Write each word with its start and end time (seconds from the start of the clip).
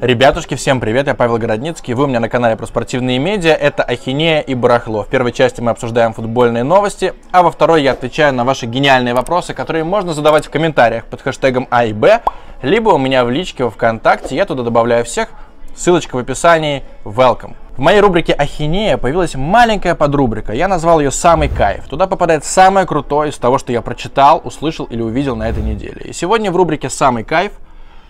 Ребятушки, 0.00 0.54
всем 0.54 0.80
привет, 0.80 1.08
я 1.08 1.14
Павел 1.14 1.36
Городницкий, 1.36 1.92
вы 1.92 2.04
у 2.04 2.06
меня 2.06 2.20
на 2.20 2.30
канале 2.30 2.56
про 2.56 2.64
спортивные 2.64 3.18
медиа, 3.18 3.52
это 3.52 3.82
Ахинея 3.82 4.40
и 4.40 4.54
Барахло. 4.54 5.02
В 5.02 5.08
первой 5.08 5.30
части 5.30 5.60
мы 5.60 5.72
обсуждаем 5.72 6.14
футбольные 6.14 6.64
новости, 6.64 7.12
а 7.32 7.42
во 7.42 7.50
второй 7.50 7.82
я 7.82 7.92
отвечаю 7.92 8.32
на 8.32 8.46
ваши 8.46 8.64
гениальные 8.64 9.12
вопросы, 9.12 9.52
которые 9.52 9.84
можно 9.84 10.14
задавать 10.14 10.46
в 10.46 10.50
комментариях 10.50 11.04
под 11.04 11.20
хэштегом 11.20 11.68
А 11.70 11.84
и 11.84 11.92
Б, 11.92 12.22
либо 12.62 12.88
у 12.88 12.96
меня 12.96 13.26
в 13.26 13.30
личке 13.30 13.64
во 13.64 13.68
Вконтакте, 13.68 14.34
я 14.34 14.46
туда 14.46 14.62
добавляю 14.62 15.04
всех, 15.04 15.28
ссылочка 15.76 16.16
в 16.16 16.18
описании, 16.18 16.82
welcome. 17.04 17.52
В 17.76 17.80
моей 17.80 18.00
рубрике 18.00 18.32
Ахинея 18.32 18.96
появилась 18.96 19.34
маленькая 19.34 19.94
подрубрика, 19.94 20.54
я 20.54 20.66
назвал 20.66 21.00
ее 21.00 21.10
«Самый 21.10 21.50
кайф». 21.50 21.86
Туда 21.88 22.06
попадает 22.06 22.46
самое 22.46 22.86
крутое 22.86 23.32
из 23.32 23.36
того, 23.36 23.58
что 23.58 23.70
я 23.70 23.82
прочитал, 23.82 24.40
услышал 24.42 24.86
или 24.86 25.02
увидел 25.02 25.36
на 25.36 25.46
этой 25.46 25.62
неделе. 25.62 26.00
И 26.06 26.14
сегодня 26.14 26.50
в 26.50 26.56
рубрике 26.56 26.88
«Самый 26.88 27.22
кайф» 27.22 27.52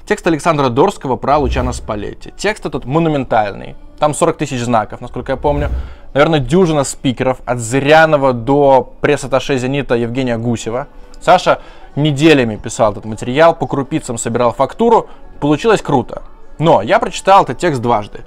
Текст 0.07 0.27
Александра 0.27 0.69
Дорского 0.71 1.17
про 1.17 1.39
Лучана 1.39 1.73
Спалетти. 1.73 2.33
Текст 2.37 2.67
этот 2.67 2.85
монументальный. 2.85 3.77
Там 3.99 4.15
40 4.15 4.39
тысяч 4.39 4.61
знаков, 4.61 5.01
насколько 5.01 5.33
я 5.33 5.37
помню. 5.37 5.69
Наверное, 6.15 6.41
дюжина 6.41 6.85
спикеров. 6.85 7.39
От 7.45 7.59
Зырянова 7.59 8.33
до 8.33 8.95
пресс-атташе 9.01 9.59
«Зенита» 9.59 9.95
Евгения 9.95 10.37
Гусева. 10.37 10.89
Саша 11.21 11.61
неделями 11.97 12.57
писал 12.57 12.93
этот 12.93 13.05
материал, 13.05 13.55
по 13.55 13.67
крупицам 13.67 14.19
собирал 14.19 14.53
фактуру. 14.53 15.09
Получилось 15.39 15.83
круто. 15.83 16.23
Но 16.59 16.83
я 16.83 16.99
прочитал 16.99 17.45
этот 17.45 17.59
текст 17.59 17.81
дважды. 17.81 18.21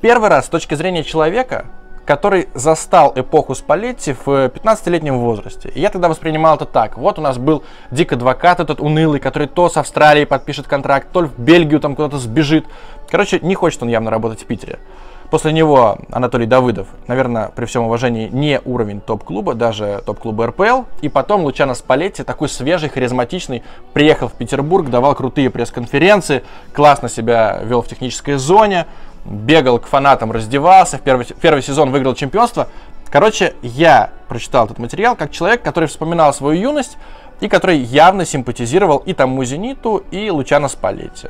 Первый 0.00 0.30
раз 0.30 0.46
с 0.46 0.48
точки 0.48 0.74
зрения 0.74 1.02
человека, 1.02 1.66
который 2.08 2.48
застал 2.54 3.12
эпоху 3.16 3.54
Спалетти 3.54 4.14
в 4.14 4.28
15-летнем 4.28 5.18
возрасте. 5.18 5.68
И 5.68 5.80
я 5.80 5.90
тогда 5.90 6.08
воспринимал 6.08 6.56
это 6.56 6.64
так. 6.64 6.96
Вот 6.96 7.18
у 7.18 7.22
нас 7.22 7.36
был 7.36 7.62
Дик 7.90 8.14
Адвокат 8.14 8.60
этот 8.60 8.80
унылый, 8.80 9.20
который 9.20 9.46
то 9.46 9.68
с 9.68 9.76
Австралией 9.76 10.26
подпишет 10.26 10.66
контракт, 10.66 11.08
то 11.12 11.26
в 11.26 11.38
Бельгию 11.38 11.80
там 11.80 11.94
куда-то 11.94 12.16
сбежит. 12.16 12.64
Короче, 13.10 13.40
не 13.40 13.54
хочет 13.54 13.82
он 13.82 13.90
явно 13.90 14.10
работать 14.10 14.40
в 14.40 14.46
Питере. 14.46 14.78
После 15.30 15.52
него 15.52 15.98
Анатолий 16.10 16.46
Давыдов, 16.46 16.88
наверное, 17.06 17.50
при 17.54 17.66
всем 17.66 17.84
уважении, 17.84 18.28
не 18.28 18.62
уровень 18.64 19.02
топ-клуба, 19.02 19.52
даже 19.52 20.02
топ-клуба 20.06 20.46
РПЛ. 20.46 20.84
И 21.02 21.10
потом 21.10 21.42
Лучано 21.42 21.74
Спалетти, 21.74 22.22
такой 22.22 22.48
свежий, 22.48 22.88
харизматичный, 22.88 23.62
приехал 23.92 24.28
в 24.28 24.32
Петербург, 24.32 24.88
давал 24.88 25.14
крутые 25.14 25.50
пресс-конференции, 25.50 26.42
классно 26.72 27.10
себя 27.10 27.60
вел 27.62 27.82
в 27.82 27.88
технической 27.88 28.36
зоне, 28.36 28.86
бегал 29.24 29.78
к 29.78 29.86
фанатам, 29.86 30.32
раздевался, 30.32 30.98
в 30.98 31.02
первый, 31.02 31.26
первый 31.40 31.62
сезон 31.62 31.90
выиграл 31.90 32.14
чемпионство. 32.14 32.68
Короче, 33.10 33.54
я 33.62 34.10
прочитал 34.28 34.66
этот 34.66 34.78
материал 34.78 35.16
как 35.16 35.30
человек, 35.30 35.62
который 35.62 35.88
вспоминал 35.88 36.32
свою 36.34 36.60
юность 36.60 36.98
и 37.40 37.48
который 37.48 37.78
явно 37.78 38.24
симпатизировал 38.24 38.98
и 38.98 39.14
тому 39.14 39.44
Зениту, 39.44 40.02
и 40.10 40.30
Лучано 40.30 40.68
Спалетти. 40.68 41.28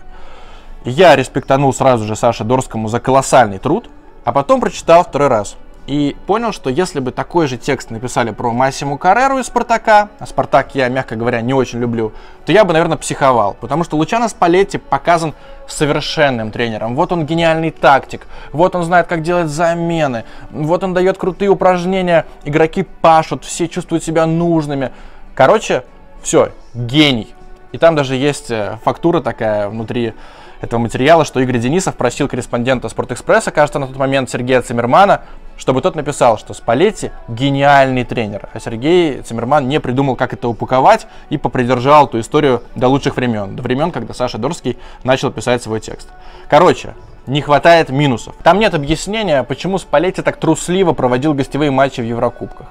Я 0.84 1.16
респектанул 1.16 1.72
сразу 1.72 2.04
же 2.04 2.16
Саше 2.16 2.44
Дорскому 2.44 2.88
за 2.88 3.00
колоссальный 3.00 3.58
труд, 3.58 3.90
а 4.24 4.32
потом 4.32 4.60
прочитал 4.60 5.04
второй 5.04 5.28
раз– 5.28 5.56
и 5.88 6.14
понял, 6.26 6.52
что 6.52 6.68
если 6.68 7.00
бы 7.00 7.12
такой 7.12 7.46
же 7.46 7.56
текст 7.56 7.90
написали 7.90 8.30
про 8.30 8.52
Массиму 8.52 8.98
Карреру 8.98 9.38
из 9.38 9.46
Спартака, 9.46 10.10
а 10.18 10.26
Спартак 10.26 10.74
я, 10.74 10.86
мягко 10.90 11.16
говоря, 11.16 11.40
не 11.40 11.54
очень 11.54 11.78
люблю, 11.78 12.12
то 12.44 12.52
я 12.52 12.66
бы, 12.66 12.74
наверное, 12.74 12.98
психовал. 12.98 13.56
Потому 13.58 13.84
что 13.84 13.96
Лучано 13.96 14.28
Спалетти 14.28 14.76
показан 14.76 15.32
совершенным 15.66 16.50
тренером. 16.50 16.94
Вот 16.94 17.10
он 17.10 17.24
гениальный 17.24 17.70
тактик, 17.70 18.26
вот 18.52 18.74
он 18.74 18.84
знает, 18.84 19.06
как 19.06 19.22
делать 19.22 19.48
замены, 19.48 20.24
вот 20.50 20.84
он 20.84 20.92
дает 20.92 21.16
крутые 21.16 21.48
упражнения, 21.48 22.26
игроки 22.44 22.82
пашут, 23.00 23.46
все 23.46 23.66
чувствуют 23.66 24.04
себя 24.04 24.26
нужными. 24.26 24.92
Короче, 25.34 25.84
все, 26.22 26.52
гений. 26.74 27.34
И 27.72 27.78
там 27.78 27.96
даже 27.96 28.14
есть 28.14 28.50
э, 28.50 28.78
фактура 28.84 29.20
такая 29.20 29.68
внутри 29.70 30.12
этого 30.60 30.80
материала, 30.80 31.24
что 31.24 31.40
Игорь 31.40 31.58
Денисов 31.58 31.94
просил 31.96 32.28
корреспондента 32.28 32.88
Спортэкспресса, 32.88 33.50
кажется, 33.50 33.78
на 33.78 33.86
тот 33.86 33.96
момент 33.96 34.30
Сергея 34.30 34.62
Цимермана, 34.62 35.22
чтобы 35.58 35.82
тот 35.82 35.94
написал, 35.94 36.38
что 36.38 36.54
Спалетти 36.54 37.10
гениальный 37.28 38.04
тренер, 38.04 38.48
а 38.54 38.60
Сергей 38.60 39.20
Цимерман 39.20 39.68
не 39.68 39.80
придумал, 39.80 40.16
как 40.16 40.32
это 40.32 40.48
упаковать 40.48 41.06
и 41.28 41.36
попридержал 41.36 42.06
эту 42.06 42.20
историю 42.20 42.62
до 42.74 42.88
лучших 42.88 43.16
времен, 43.16 43.56
до 43.56 43.62
времен, 43.62 43.90
когда 43.90 44.14
Саша 44.14 44.38
Дорский 44.38 44.78
начал 45.04 45.30
писать 45.30 45.62
свой 45.62 45.80
текст. 45.80 46.08
Короче, 46.48 46.94
не 47.26 47.42
хватает 47.42 47.90
минусов. 47.90 48.34
Там 48.42 48.58
нет 48.58 48.72
объяснения, 48.74 49.42
почему 49.42 49.76
Спалетти 49.78 50.22
так 50.22 50.38
трусливо 50.38 50.94
проводил 50.94 51.34
гостевые 51.34 51.70
матчи 51.70 52.00
в 52.00 52.04
Еврокубках. 52.04 52.68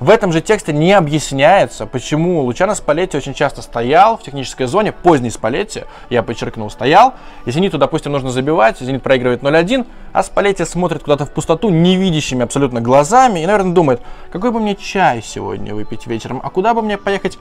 В 0.00 0.10
этом 0.10 0.32
же 0.32 0.40
тексте 0.40 0.72
не 0.72 0.92
объясняется, 0.92 1.86
почему 1.86 2.42
Лучано 2.42 2.74
Спалетти 2.74 3.16
очень 3.16 3.34
часто 3.34 3.62
стоял 3.62 4.16
в 4.16 4.22
технической 4.22 4.66
зоне, 4.66 4.92
поздний 4.92 5.30
Спалетти, 5.30 5.84
я 6.08 6.22
подчеркнул, 6.22 6.70
стоял, 6.70 7.14
и 7.46 7.50
Зениту, 7.50 7.78
допустим, 7.78 8.12
нужно 8.12 8.30
забивать, 8.30 8.78
Зенит 8.78 9.02
проигрывает 9.02 9.42
0-1, 9.42 9.86
а 10.12 10.22
Спалетти 10.22 10.64
смотрит 10.64 11.02
куда-то 11.02 11.26
в 11.26 11.32
пустоту 11.32 11.70
невидящими 11.70 12.44
абсолютно 12.44 12.80
глазами 12.80 13.40
и, 13.40 13.46
наверное, 13.46 13.72
думает, 13.72 14.00
какой 14.30 14.52
бы 14.52 14.60
мне 14.60 14.76
чай 14.76 15.22
сегодня 15.24 15.74
выпить 15.74 16.06
вечером, 16.06 16.40
а 16.44 16.50
куда 16.50 16.74
бы 16.74 16.82
мне 16.82 16.96
поехать 16.96 17.38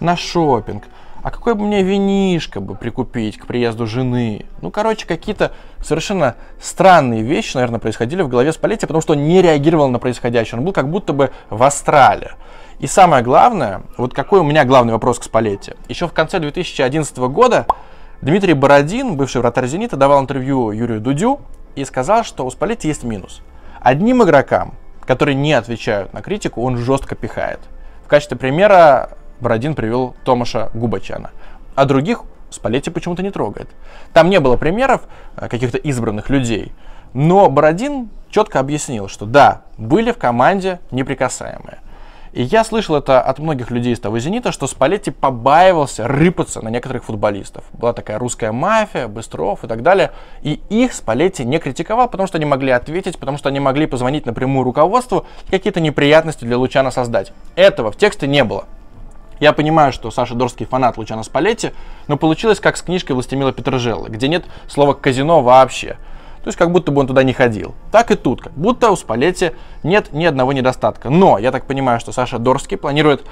на 0.00 0.16
шопинг, 0.16 0.84
а 1.26 1.30
какой 1.32 1.56
бы 1.56 1.64
мне 1.64 1.82
винишко 1.82 2.60
бы 2.60 2.76
прикупить 2.76 3.36
к 3.36 3.48
приезду 3.48 3.84
жены? 3.88 4.46
Ну, 4.62 4.70
короче, 4.70 5.08
какие-то 5.08 5.50
совершенно 5.82 6.36
странные 6.62 7.22
вещи, 7.22 7.56
наверное, 7.56 7.80
происходили 7.80 8.22
в 8.22 8.28
голове 8.28 8.52
Спалетти, 8.52 8.86
потому 8.86 9.00
что 9.00 9.14
он 9.14 9.24
не 9.26 9.42
реагировал 9.42 9.88
на 9.88 9.98
происходящее. 9.98 10.60
Он 10.60 10.64
был 10.64 10.72
как 10.72 10.88
будто 10.88 11.12
бы 11.12 11.32
в 11.50 11.60
астрале. 11.64 12.34
И 12.78 12.86
самое 12.86 13.24
главное, 13.24 13.82
вот 13.96 14.14
какой 14.14 14.38
у 14.38 14.44
меня 14.44 14.64
главный 14.64 14.92
вопрос 14.92 15.18
к 15.18 15.24
Спалетти. 15.24 15.72
Еще 15.88 16.06
в 16.06 16.12
конце 16.12 16.38
2011 16.38 17.18
года 17.18 17.66
Дмитрий 18.22 18.54
Бородин, 18.54 19.16
бывший 19.16 19.40
вратарь 19.40 19.66
«Зенита», 19.66 19.96
давал 19.96 20.20
интервью 20.20 20.70
Юрию 20.70 21.00
Дудю 21.00 21.40
и 21.74 21.84
сказал, 21.84 22.22
что 22.22 22.46
у 22.46 22.50
Спалетти 22.52 22.86
есть 22.86 23.02
минус. 23.02 23.42
Одним 23.80 24.22
игрокам, 24.22 24.74
которые 25.04 25.34
не 25.34 25.54
отвечают 25.54 26.12
на 26.12 26.22
критику, 26.22 26.62
он 26.62 26.76
жестко 26.76 27.16
пихает. 27.16 27.58
В 28.04 28.08
качестве 28.08 28.36
примера 28.36 29.10
Бородин 29.40 29.74
привел 29.74 30.14
Томаша 30.24 30.70
Губачана. 30.74 31.30
А 31.74 31.84
других 31.84 32.22
Спалетти 32.48 32.90
почему-то 32.90 33.22
не 33.22 33.30
трогает. 33.30 33.68
Там 34.12 34.30
не 34.30 34.40
было 34.40 34.56
примеров 34.56 35.02
э, 35.36 35.48
каких-то 35.48 35.78
избранных 35.78 36.30
людей. 36.30 36.72
Но 37.12 37.50
Бородин 37.50 38.08
четко 38.30 38.60
объяснил, 38.60 39.08
что 39.08 39.26
да, 39.26 39.62
были 39.76 40.12
в 40.12 40.16
команде 40.16 40.80
неприкасаемые. 40.90 41.78
И 42.32 42.42
я 42.42 42.64
слышал 42.64 42.96
это 42.96 43.22
от 43.22 43.38
многих 43.38 43.70
людей 43.70 43.94
из 43.94 44.00
того 44.00 44.18
«Зенита», 44.18 44.52
что 44.52 44.66
Спалетти 44.66 45.10
побаивался 45.10 46.06
рыпаться 46.06 46.60
на 46.60 46.68
некоторых 46.68 47.04
футболистов. 47.04 47.64
Была 47.72 47.94
такая 47.94 48.18
русская 48.18 48.52
мафия, 48.52 49.08
Быстров 49.08 49.64
и 49.64 49.66
так 49.66 49.82
далее. 49.82 50.12
И 50.42 50.60
их 50.68 50.92
Спалетти 50.92 51.46
не 51.46 51.58
критиковал, 51.58 52.08
потому 52.08 52.26
что 52.26 52.36
они 52.36 52.44
могли 52.44 52.72
ответить, 52.72 53.18
потому 53.18 53.38
что 53.38 53.48
они 53.48 53.58
могли 53.58 53.86
позвонить 53.86 54.26
напрямую 54.26 54.64
руководству 54.64 55.24
и 55.46 55.50
какие-то 55.50 55.80
неприятности 55.80 56.44
для 56.44 56.58
Лучана 56.58 56.90
создать. 56.90 57.32
Этого 57.54 57.90
в 57.90 57.96
тексте 57.96 58.26
не 58.26 58.44
было. 58.44 58.66
Я 59.40 59.52
понимаю, 59.52 59.92
что 59.92 60.10
Саша 60.10 60.34
Дорский 60.34 60.66
фанат 60.66 60.96
Лучана 60.96 61.22
Спалетти, 61.22 61.72
но 62.08 62.16
получилось 62.16 62.60
как 62.60 62.76
с 62.76 62.82
книжкой 62.82 63.12
Властемила 63.12 63.52
Петрожелла, 63.52 64.08
где 64.08 64.28
нет 64.28 64.44
слова 64.68 64.94
«казино» 64.94 65.42
вообще. 65.42 65.98
То 66.42 66.48
есть 66.48 66.58
как 66.58 66.70
будто 66.70 66.92
бы 66.92 67.00
он 67.00 67.08
туда 67.08 67.24
не 67.24 67.32
ходил. 67.32 67.74
Так 67.90 68.12
и 68.12 68.14
тут, 68.14 68.40
как 68.40 68.52
будто 68.52 68.90
у 68.90 68.96
Спалетти 68.96 69.50
нет 69.82 70.12
ни 70.12 70.24
одного 70.24 70.52
недостатка. 70.52 71.10
Но 71.10 71.38
я 71.38 71.50
так 71.50 71.66
понимаю, 71.66 71.98
что 71.98 72.12
Саша 72.12 72.38
Дорский 72.38 72.76
планирует 72.76 73.26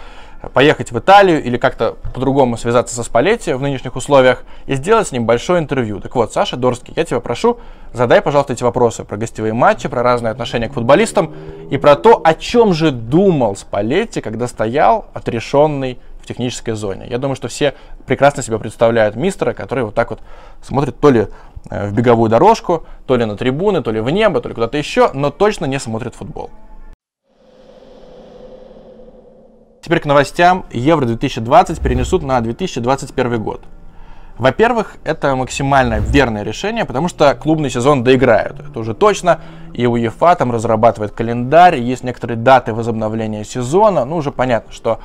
поехать 0.53 0.93
в 0.93 0.99
Италию 0.99 1.43
или 1.43 1.57
как-то 1.57 1.97
по-другому 2.13 2.57
связаться 2.57 2.95
со 2.95 3.03
Спалетти 3.03 3.53
в 3.53 3.61
нынешних 3.61 3.97
условиях 3.97 4.45
и 4.67 4.75
сделать 4.75 5.09
с 5.09 5.13
ним 5.13 5.27
большое 5.27 5.61
интервью. 5.61 6.01
Так 6.01 6.15
вот, 6.15 6.33
Саша 6.33 6.57
Дорский, 6.57 6.93
я 6.97 7.05
тебя 7.05 7.21
прошу, 7.21 7.59
задай, 7.93 8.21
пожалуйста, 8.21 8.53
эти 8.53 8.63
вопросы 8.63 9.05
про 9.05 9.17
гостевые 9.17 9.53
матчи, 9.53 9.89
про 9.89 10.03
разные 10.03 10.31
отношения 10.31 10.69
к 10.69 10.73
футболистам 10.73 11.35
и 11.71 11.79
про 11.79 11.97
то, 11.97 12.21
о 12.23 12.35
чем 12.35 12.75
же 12.75 12.91
думал 12.91 13.57
Спалетти, 13.57 14.21
когда 14.21 14.49
стоял 14.49 15.07
отрешенный 15.15 15.99
в 16.25 16.27
технической 16.27 16.75
зоне. 16.75 17.07
Я 17.09 17.19
думаю, 17.19 17.37
что 17.37 17.49
все 17.49 17.75
прекрасно 18.07 18.43
себе 18.43 18.59
представляют 18.59 19.15
мистера, 19.15 19.53
который 19.53 19.85
вот 19.85 19.95
так 19.95 20.11
вот 20.11 20.21
смотрит 20.63 20.99
то 20.99 21.11
ли 21.11 21.29
э, 21.71 21.89
в 21.89 21.93
беговую 21.93 22.31
дорожку, 22.31 22.87
то 23.07 23.17
ли 23.17 23.25
на 23.27 23.37
трибуны, 23.37 23.83
то 23.83 23.91
ли 23.91 24.01
в 24.01 24.09
небо, 24.09 24.41
то 24.41 24.49
ли 24.49 24.55
куда-то 24.55 24.79
еще, 24.79 25.11
но 25.13 25.31
точно 25.31 25.67
не 25.67 25.79
смотрит 25.79 26.15
футбол. 26.15 26.51
Теперь 29.85 30.01
к 30.01 30.07
новостям. 30.07 30.65
Евро 30.73 31.05
2020 31.05 31.79
перенесут 31.79 32.23
на 32.23 32.41
2021 32.41 33.43
год. 33.43 33.61
Во-первых, 34.39 34.97
это 35.05 35.37
максимально 35.37 35.99
верное 35.99 36.43
решение, 36.43 36.87
потому 36.87 37.09
что 37.09 37.35
клубный 37.35 37.69
сезон 37.69 38.03
доиграют. 38.03 38.61
Это 38.61 38.79
уже 38.79 38.95
точно. 38.95 39.43
И 39.75 39.85
УЕФА 39.85 40.37
там 40.37 40.53
разрабатывает 40.53 41.13
календарь, 41.13 41.77
есть 41.81 42.03
некоторые 42.03 42.39
даты 42.39 42.73
возобновления 42.73 43.45
сезона. 43.45 44.07
Ну, 44.07 44.17
уже 44.17 44.33
понятно, 44.33 44.73
что 44.73 45.01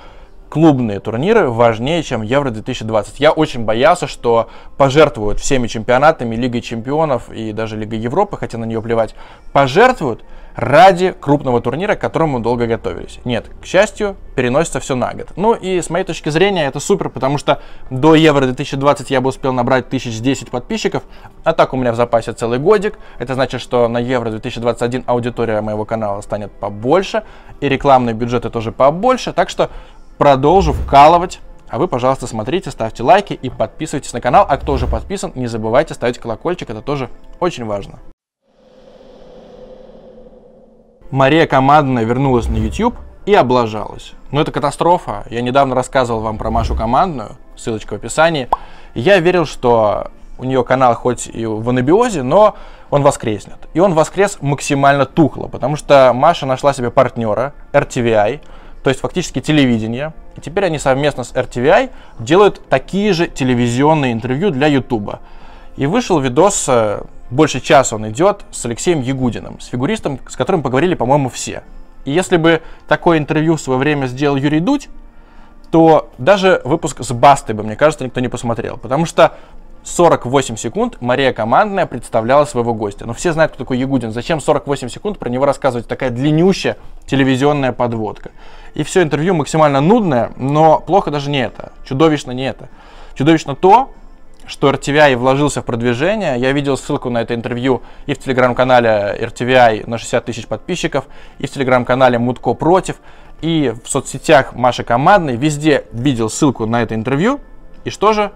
клубные 0.49 0.99
турниры 0.99 1.49
важнее, 1.49 2.03
чем 2.03 2.21
Евро 2.21 2.49
2020. 2.49 3.19
Я 3.19 3.31
очень 3.31 3.65
боялся, 3.65 4.07
что 4.07 4.49
пожертвуют 4.77 5.39
всеми 5.39 5.67
чемпионатами, 5.67 6.35
Лигой 6.35 6.61
чемпионов 6.61 7.29
и 7.31 7.53
даже 7.53 7.77
Лигой 7.77 7.99
Европы, 7.99 8.37
хотя 8.37 8.57
на 8.57 8.65
нее 8.65 8.81
плевать, 8.81 9.15
пожертвуют 9.53 10.23
ради 10.55 11.13
крупного 11.13 11.61
турнира, 11.61 11.95
к 11.95 12.01
которому 12.01 12.41
долго 12.41 12.67
готовились. 12.67 13.19
Нет, 13.23 13.45
к 13.61 13.65
счастью, 13.65 14.17
переносится 14.35 14.81
все 14.81 14.95
на 14.95 15.13
год. 15.13 15.29
Ну 15.37 15.53
и 15.53 15.81
с 15.81 15.89
моей 15.89 16.03
точки 16.03 16.29
зрения 16.29 16.67
это 16.67 16.81
супер, 16.81 17.09
потому 17.09 17.37
что 17.37 17.61
до 17.89 18.15
Евро 18.15 18.45
2020 18.45 19.09
я 19.09 19.21
бы 19.21 19.29
успел 19.29 19.53
набрать 19.53 19.87
1010 19.87 20.49
подписчиков, 20.49 21.03
а 21.45 21.53
так 21.53 21.73
у 21.73 21.77
меня 21.77 21.93
в 21.93 21.95
запасе 21.95 22.33
целый 22.33 22.59
годик. 22.59 22.99
Это 23.19 23.35
значит, 23.35 23.61
что 23.61 23.87
на 23.87 23.99
Евро 23.99 24.31
2021 24.31 25.03
аудитория 25.07 25.61
моего 25.61 25.85
канала 25.85 26.19
станет 26.21 26.51
побольше, 26.51 27.23
и 27.61 27.69
рекламные 27.69 28.13
бюджеты 28.13 28.49
тоже 28.49 28.71
побольше, 28.73 29.31
так 29.31 29.49
что 29.49 29.69
продолжу 30.19 30.74
вкалывать. 30.74 31.39
А 31.69 31.80
вы, 31.80 31.88
пожалуйста, 31.88 32.27
смотрите, 32.27 32.69
ставьте 32.69 33.01
лайки 33.01 33.33
и 33.33 33.50
подписывайтесь 33.50 34.13
на 34.13 34.21
канал. 34.21 34.45
А 34.48 34.57
кто 34.57 34.74
уже 34.74 34.86
подписан, 34.86 35.31
не 35.33 35.48
забывайте 35.48 35.94
ставить 35.94 36.19
колокольчик, 36.19 36.69
это 36.69 36.81
тоже 36.81 37.10
очень 37.39 37.66
важно. 37.66 38.00
Мария 41.10 41.48
Командная 41.48 42.04
вернулась 42.04 42.48
на 42.48 42.57
YouTube 42.57 42.95
и 43.25 43.33
облажалась. 43.33 44.13
Ну 44.31 44.42
это 44.42 44.51
катастрофа. 44.51 45.24
Я 45.30 45.42
недавно 45.42 45.74
рассказывал 45.74 46.19
вам 46.19 46.38
про 46.38 46.51
Машу 46.51 46.75
Командную, 46.75 47.38
ссылочка 47.56 47.94
в 47.94 47.95
описании. 47.95 48.50
Я 48.94 49.19
верил, 49.19 49.45
что 49.45 50.12
у 50.38 50.44
нее 50.44 50.63
канал 50.63 50.95
хоть 50.95 51.27
и 51.27 51.45
в 51.45 51.68
анабиозе, 51.69 52.24
но 52.24 52.56
он 52.89 53.04
воскреснет. 53.04 53.57
И 53.74 53.80
он 53.80 53.94
воскрес 53.94 54.38
максимально 54.42 55.06
тухло, 55.06 55.48
потому 55.48 55.77
что 55.77 56.12
Маша 56.13 56.45
нашла 56.45 56.74
себе 56.74 56.92
партнера, 56.92 57.54
RTVI, 57.71 58.42
то 58.83 58.89
есть 58.89 59.01
фактически 59.01 59.41
телевидение. 59.41 60.13
И 60.37 60.41
теперь 60.41 60.65
они 60.65 60.79
совместно 60.79 61.23
с 61.23 61.33
RTVI 61.33 61.89
делают 62.19 62.61
такие 62.69 63.13
же 63.13 63.27
телевизионные 63.27 64.13
интервью 64.13 64.51
для 64.51 64.67
YouTube. 64.67 65.15
И 65.75 65.85
вышел 65.85 66.19
видос, 66.19 66.65
э, 66.67 67.01
больше 67.29 67.59
часа 67.59 67.95
он 67.95 68.09
идет, 68.09 68.45
с 68.51 68.65
Алексеем 68.65 69.01
Ягудиным, 69.01 69.59
с 69.59 69.67
фигуристом, 69.67 70.19
с 70.27 70.35
которым 70.35 70.61
поговорили, 70.61 70.95
по-моему, 70.95 71.29
все. 71.29 71.63
И 72.05 72.11
если 72.11 72.37
бы 72.37 72.61
такое 72.87 73.17
интервью 73.17 73.55
в 73.55 73.61
свое 73.61 73.79
время 73.79 74.07
сделал 74.07 74.35
Юрий 74.35 74.59
Дудь, 74.59 74.89
то 75.71 76.09
даже 76.17 76.61
выпуск 76.63 77.03
с 77.03 77.11
Бастой 77.11 77.53
бы, 77.55 77.63
мне 77.63 77.75
кажется, 77.75 78.03
никто 78.03 78.19
не 78.19 78.27
посмотрел. 78.27 78.77
Потому 78.77 79.05
что 79.05 79.37
48 79.89 80.56
секунд 80.56 80.97
Мария 81.01 81.33
Командная 81.33 81.86
представляла 81.86 82.45
своего 82.45 82.74
гостя. 82.74 83.06
Но 83.06 83.13
все 83.13 83.33
знают, 83.33 83.53
кто 83.53 83.63
такой 83.63 83.80
Ягудин. 83.80 84.12
Зачем 84.12 84.39
48 84.39 84.89
секунд 84.89 85.18
про 85.18 85.30
него 85.30 85.45
рассказывать? 85.45 85.88
Такая 85.88 86.12
длиннющая 86.12 86.77
телевизионная 87.07 87.71
подводка. 87.71 88.31
И 88.75 88.83
все 88.83 89.01
интервью 89.01 89.33
максимально 89.33 89.81
нудное, 89.81 90.31
но 90.38 90.80
плохо 90.80 91.12
даже 91.12 91.30
не 91.30 91.44
это. 91.44 91.71
Чудовищно 91.86 92.31
не 92.31 92.47
это. 92.47 92.69
Чудовищно 93.15 93.56
то, 93.56 93.91
что 94.45 94.69
RTVI 94.69 95.15
вложился 95.18 95.62
в 95.62 95.65
продвижение. 95.65 96.39
Я 96.39 96.51
видел 96.51 96.77
ссылку 96.77 97.09
на 97.09 97.21
это 97.21 97.33
интервью 97.33 97.81
и 98.06 98.13
в 98.13 98.19
телеграм-канале 98.19 99.18
RTVI 99.19 99.89
на 99.89 99.97
60 99.97 100.25
тысяч 100.25 100.47
подписчиков, 100.47 101.06
и 101.39 101.47
в 101.47 101.51
телеграм-канале 101.51 102.19
Мутко 102.19 102.53
против, 102.53 102.97
и 103.42 103.74
в 103.83 103.89
соцсетях 103.89 104.53
Маши 104.53 104.83
Командной. 104.83 105.35
Везде 105.35 105.85
видел 105.92 106.30
ссылку 106.30 106.65
на 106.65 106.83
это 106.83 106.95
интервью. 106.95 107.39
И 107.85 107.89
что 107.89 108.13
же? 108.13 108.31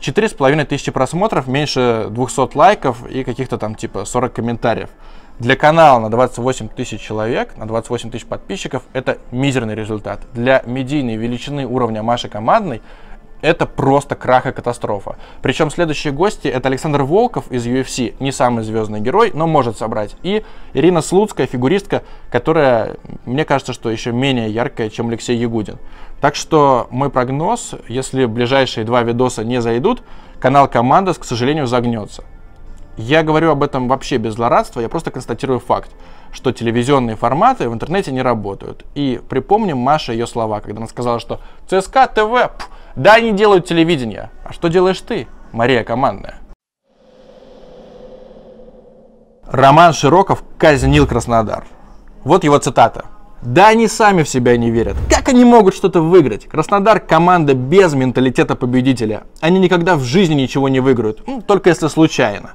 4,5 0.00 0.64
тысячи 0.64 0.90
просмотров, 0.90 1.46
меньше 1.46 2.06
200 2.10 2.56
лайков 2.56 3.06
и 3.06 3.24
каких-то 3.24 3.58
там 3.58 3.74
типа 3.74 4.04
40 4.04 4.32
комментариев. 4.32 4.90
Для 5.38 5.56
канала 5.56 5.98
на 5.98 6.10
28 6.10 6.68
тысяч 6.68 7.00
человек, 7.00 7.56
на 7.56 7.66
28 7.66 8.10
тысяч 8.10 8.24
подписчиков, 8.24 8.84
это 8.92 9.18
мизерный 9.32 9.74
результат. 9.74 10.20
Для 10.32 10.62
медийной 10.64 11.16
величины 11.16 11.66
уровня 11.66 12.02
Маши 12.04 12.28
Командной 12.28 12.82
это 13.44 13.66
просто 13.66 14.14
крах 14.14 14.46
и 14.46 14.52
катастрофа. 14.52 15.16
Причем 15.42 15.70
следующие 15.70 16.14
гости 16.14 16.48
это 16.48 16.68
Александр 16.68 17.02
Волков 17.02 17.50
из 17.52 17.66
UFC, 17.66 18.14
не 18.18 18.32
самый 18.32 18.64
звездный 18.64 19.00
герой, 19.00 19.32
но 19.34 19.46
может 19.46 19.76
собрать. 19.76 20.16
И 20.22 20.42
Ирина 20.72 21.02
Слуцкая, 21.02 21.46
фигуристка, 21.46 22.04
которая, 22.30 22.96
мне 23.26 23.44
кажется, 23.44 23.74
что 23.74 23.90
еще 23.90 24.12
менее 24.12 24.48
яркая, 24.50 24.88
чем 24.88 25.08
Алексей 25.08 25.36
Ягудин. 25.36 25.76
Так 26.24 26.36
что 26.36 26.86
мой 26.88 27.10
прогноз, 27.10 27.74
если 27.86 28.24
ближайшие 28.24 28.86
два 28.86 29.02
видоса 29.02 29.44
не 29.44 29.60
зайдут, 29.60 30.02
канал 30.40 30.68
Командос, 30.68 31.18
к 31.18 31.24
сожалению, 31.24 31.66
загнется. 31.66 32.24
Я 32.96 33.22
говорю 33.22 33.50
об 33.50 33.62
этом 33.62 33.88
вообще 33.88 34.16
без 34.16 34.32
злорадства, 34.32 34.80
я 34.80 34.88
просто 34.88 35.10
констатирую 35.10 35.60
факт, 35.60 35.90
что 36.32 36.50
телевизионные 36.50 37.16
форматы 37.16 37.68
в 37.68 37.74
интернете 37.74 38.10
не 38.10 38.22
работают. 38.22 38.86
И 38.94 39.20
припомним 39.28 39.76
Маша 39.76 40.12
ее 40.12 40.26
слова, 40.26 40.60
когда 40.60 40.78
она 40.78 40.86
сказала, 40.86 41.20
что 41.20 41.40
ЦСКА 41.68 42.06
ТВ, 42.06 42.56
пф, 42.56 42.70
да, 42.96 43.16
они 43.16 43.32
делают 43.32 43.66
телевидение. 43.66 44.30
А 44.44 44.54
что 44.54 44.68
делаешь 44.68 45.02
ты, 45.02 45.28
Мария 45.52 45.84
Командная? 45.84 46.36
Роман 49.44 49.92
Широков 49.92 50.42
казнил 50.56 51.06
Краснодар. 51.06 51.66
Вот 52.24 52.44
его 52.44 52.56
цитата. 52.56 53.04
Да 53.42 53.68
они 53.68 53.88
сами 53.88 54.22
в 54.22 54.28
себя 54.28 54.56
не 54.56 54.70
верят. 54.70 54.96
Как 55.10 55.28
они 55.28 55.44
могут 55.44 55.74
что-то 55.74 56.00
выиграть? 56.00 56.46
Краснодар 56.46 57.00
команда 57.00 57.54
без 57.54 57.92
менталитета 57.94 58.56
победителя. 58.56 59.24
Они 59.40 59.58
никогда 59.58 59.96
в 59.96 60.02
жизни 60.02 60.34
ничего 60.34 60.68
не 60.68 60.80
выиграют, 60.80 61.26
ну, 61.26 61.42
только 61.42 61.68
если 61.70 61.88
случайно. 61.88 62.52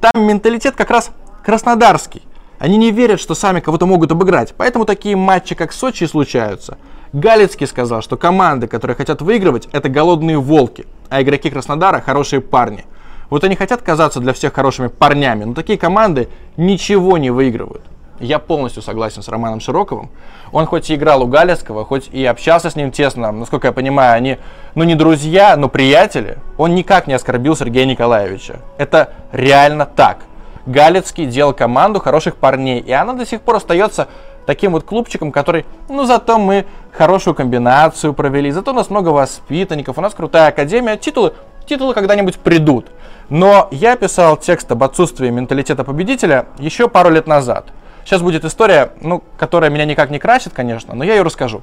Там 0.00 0.24
менталитет 0.24 0.76
как 0.76 0.90
раз 0.90 1.10
краснодарский. 1.44 2.22
Они 2.58 2.76
не 2.76 2.90
верят, 2.90 3.20
что 3.20 3.34
сами 3.34 3.60
кого-то 3.60 3.86
могут 3.86 4.12
обыграть. 4.12 4.54
Поэтому 4.56 4.84
такие 4.84 5.16
матчи, 5.16 5.54
как 5.54 5.72
Сочи, 5.72 6.04
случаются. 6.04 6.78
Галицкий 7.12 7.66
сказал, 7.66 8.02
что 8.02 8.16
команды, 8.16 8.66
которые 8.66 8.96
хотят 8.96 9.20
выигрывать, 9.20 9.68
это 9.72 9.88
голодные 9.88 10.38
волки, 10.38 10.86
а 11.08 11.22
игроки 11.22 11.50
Краснодара 11.50 12.00
хорошие 12.00 12.40
парни. 12.40 12.84
Вот 13.30 13.44
они 13.44 13.56
хотят 13.56 13.82
казаться 13.82 14.20
для 14.20 14.32
всех 14.32 14.54
хорошими 14.54 14.88
парнями, 14.88 15.44
но 15.44 15.54
такие 15.54 15.78
команды 15.78 16.28
ничего 16.56 17.18
не 17.18 17.30
выигрывают. 17.30 17.82
Я 18.20 18.38
полностью 18.38 18.82
согласен 18.82 19.22
с 19.22 19.28
Романом 19.28 19.60
Широковым. 19.60 20.10
Он 20.52 20.66
хоть 20.66 20.90
и 20.90 20.94
играл 20.94 21.22
у 21.22 21.26
Галецкого, 21.26 21.86
хоть 21.86 22.08
и 22.08 22.24
общался 22.26 22.68
с 22.68 22.76
ним 22.76 22.92
тесно, 22.92 23.32
насколько 23.32 23.68
я 23.68 23.72
понимаю, 23.72 24.14
они, 24.14 24.36
ну 24.74 24.84
не 24.84 24.94
друзья, 24.94 25.56
но 25.56 25.70
приятели. 25.70 26.36
Он 26.58 26.74
никак 26.74 27.06
не 27.06 27.14
оскорбил 27.14 27.56
Сергея 27.56 27.86
Николаевича. 27.86 28.60
Это 28.76 29.14
реально 29.32 29.86
так. 29.86 30.18
Галецкий 30.66 31.24
делал 31.24 31.54
команду 31.54 31.98
хороших 31.98 32.36
парней, 32.36 32.80
и 32.80 32.92
она 32.92 33.14
до 33.14 33.24
сих 33.24 33.40
пор 33.40 33.56
остается 33.56 34.08
таким 34.44 34.72
вот 34.72 34.84
клубчиком, 34.84 35.32
который, 35.32 35.64
ну 35.88 36.04
зато 36.04 36.38
мы 36.38 36.66
хорошую 36.92 37.34
комбинацию 37.34 38.12
провели, 38.12 38.50
зато 38.50 38.72
у 38.72 38.74
нас 38.74 38.90
много 38.90 39.08
воспитанников, 39.08 39.96
у 39.96 40.00
нас 40.02 40.12
крутая 40.12 40.48
академия, 40.48 40.98
титулы, 40.98 41.32
титулы 41.64 41.94
когда-нибудь 41.94 42.38
придут. 42.38 42.88
Но 43.30 43.68
я 43.70 43.96
писал 43.96 44.36
текст 44.36 44.70
об 44.72 44.82
отсутствии 44.82 45.30
менталитета 45.30 45.84
победителя 45.84 46.46
еще 46.58 46.88
пару 46.88 47.08
лет 47.08 47.26
назад. 47.26 47.72
Сейчас 48.04 48.22
будет 48.22 48.44
история, 48.44 48.92
ну, 49.00 49.22
которая 49.38 49.70
меня 49.70 49.84
никак 49.84 50.10
не 50.10 50.18
красит, 50.18 50.52
конечно, 50.52 50.94
но 50.94 51.04
я 51.04 51.14
ее 51.14 51.22
расскажу. 51.22 51.62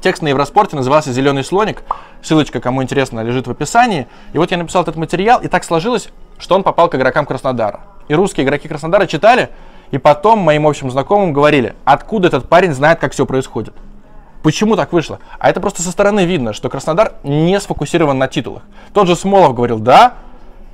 Текст 0.00 0.22
на 0.22 0.28
Евроспорте 0.28 0.76
назывался 0.76 1.12
«Зеленый 1.12 1.44
слоник». 1.44 1.82
Ссылочка, 2.22 2.58
кому 2.60 2.82
интересно, 2.82 3.20
лежит 3.20 3.46
в 3.46 3.50
описании. 3.50 4.06
И 4.32 4.38
вот 4.38 4.50
я 4.50 4.56
написал 4.56 4.82
этот 4.82 4.96
материал, 4.96 5.40
и 5.40 5.48
так 5.48 5.62
сложилось, 5.62 6.08
что 6.38 6.54
он 6.54 6.62
попал 6.62 6.88
к 6.88 6.94
игрокам 6.94 7.26
Краснодара. 7.26 7.80
И 8.08 8.14
русские 8.14 8.46
игроки 8.46 8.66
Краснодара 8.66 9.06
читали, 9.06 9.50
и 9.90 9.98
потом 9.98 10.38
моим 10.38 10.66
общим 10.66 10.90
знакомым 10.90 11.34
говорили, 11.34 11.74
откуда 11.84 12.28
этот 12.28 12.48
парень 12.48 12.72
знает, 12.72 12.98
как 12.98 13.12
все 13.12 13.26
происходит. 13.26 13.74
Почему 14.42 14.74
так 14.74 14.92
вышло? 14.92 15.18
А 15.38 15.50
это 15.50 15.60
просто 15.60 15.82
со 15.82 15.90
стороны 15.90 16.24
видно, 16.24 16.54
что 16.54 16.70
Краснодар 16.70 17.12
не 17.22 17.60
сфокусирован 17.60 18.16
на 18.16 18.26
титулах. 18.26 18.62
Тот 18.94 19.06
же 19.06 19.14
Смолов 19.14 19.54
говорил, 19.54 19.78
да, 19.78 20.14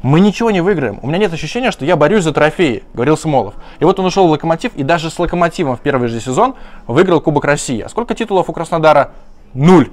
мы 0.03 0.21
ничего 0.21 0.51
не 0.51 0.61
выиграем. 0.61 0.99
У 1.03 1.07
меня 1.09 1.19
нет 1.19 1.33
ощущения, 1.33 1.71
что 1.71 1.85
я 1.85 1.97
борюсь 1.97 2.25
за 2.25 2.33
трофеи, 2.33 2.85
говорил 2.95 3.17
Смолов. 3.17 3.55
И 3.79 3.85
вот 3.85 3.99
он 3.99 4.07
ушел 4.07 4.29
в 4.29 4.31
Локомотив, 4.31 4.75
и 4.77 4.83
даже 4.83 5.11
с 5.11 5.19
Локомотивом 5.19 5.77
в 5.77 5.81
первый 5.81 6.09
же 6.09 6.21
сезон 6.21 6.55
выиграл 6.87 7.21
Кубок 7.21 7.45
России. 7.45 7.81
А 7.81 7.89
сколько 7.89 8.15
титулов 8.15 8.49
у 8.49 8.53
Краснодара? 8.53 9.13
Нуль. 9.55 9.91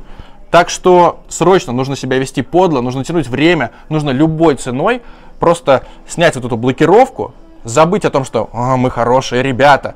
Так 0.52 0.70
что 0.70 1.22
срочно 1.30 1.74
нужно 1.74 1.96
себя 1.96 2.20
вести 2.20 2.44
подло, 2.44 2.82
нужно 2.82 3.04
тянуть 3.04 3.28
время, 3.28 3.72
нужно 3.90 4.12
любой 4.12 4.56
ценой 4.56 5.02
просто 5.40 5.84
снять 6.08 6.36
вот 6.36 6.46
эту 6.46 6.58
блокировку, 6.58 7.34
забыть 7.64 8.06
о 8.06 8.12
том, 8.12 8.24
что 8.24 8.50
а, 8.54 8.78
мы 8.78 8.92
хорошие 8.92 9.42
ребята, 9.42 9.96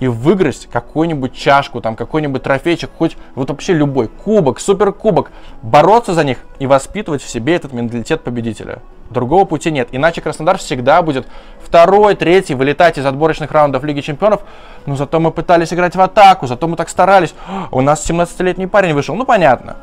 и 0.00 0.06
выиграть 0.06 0.68
какую-нибудь 0.70 1.34
чашку, 1.34 1.80
там 1.80 1.96
какой-нибудь 1.96 2.42
трофейчик, 2.42 2.90
хоть 2.96 3.16
вот 3.34 3.50
вообще 3.50 3.72
любой 3.72 4.08
кубок, 4.08 4.60
суперкубок, 4.60 5.32
бороться 5.62 6.14
за 6.14 6.24
них 6.24 6.38
и 6.58 6.66
воспитывать 6.66 7.22
в 7.22 7.28
себе 7.28 7.56
этот 7.56 7.72
менталитет 7.72 8.22
победителя. 8.22 8.80
Другого 9.10 9.44
пути 9.44 9.70
нет. 9.70 9.88
Иначе 9.92 10.20
Краснодар 10.20 10.58
всегда 10.58 11.00
будет 11.02 11.26
второй, 11.62 12.14
третий, 12.14 12.54
вылетать 12.54 12.98
из 12.98 13.06
отборочных 13.06 13.50
раундов 13.50 13.84
Лиги 13.84 14.00
Чемпионов. 14.00 14.42
Но 14.86 14.96
зато 14.96 15.18
мы 15.18 15.30
пытались 15.30 15.72
играть 15.72 15.96
в 15.96 16.00
атаку, 16.00 16.46
зато 16.46 16.68
мы 16.68 16.76
так 16.76 16.88
старались. 16.88 17.34
У 17.70 17.80
нас 17.80 18.08
17-летний 18.08 18.66
парень 18.66 18.94
вышел. 18.94 19.14
Ну, 19.14 19.24
понятно. 19.24 19.76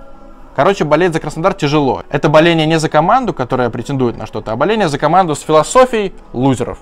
Короче, 0.56 0.86
болеть 0.86 1.14
за 1.14 1.20
Краснодар 1.20 1.54
тяжело. 1.54 2.04
Это 2.10 2.30
боление 2.30 2.66
не 2.66 2.80
за 2.80 2.88
команду, 2.88 3.34
которая 3.34 3.70
претендует 3.70 4.16
на 4.18 4.26
что-то, 4.26 4.54
а 4.54 4.56
боление 4.56 4.88
за 4.88 4.98
команду 4.98 5.36
с 5.36 5.42
философией 5.42 6.14
лузеров. 6.32 6.78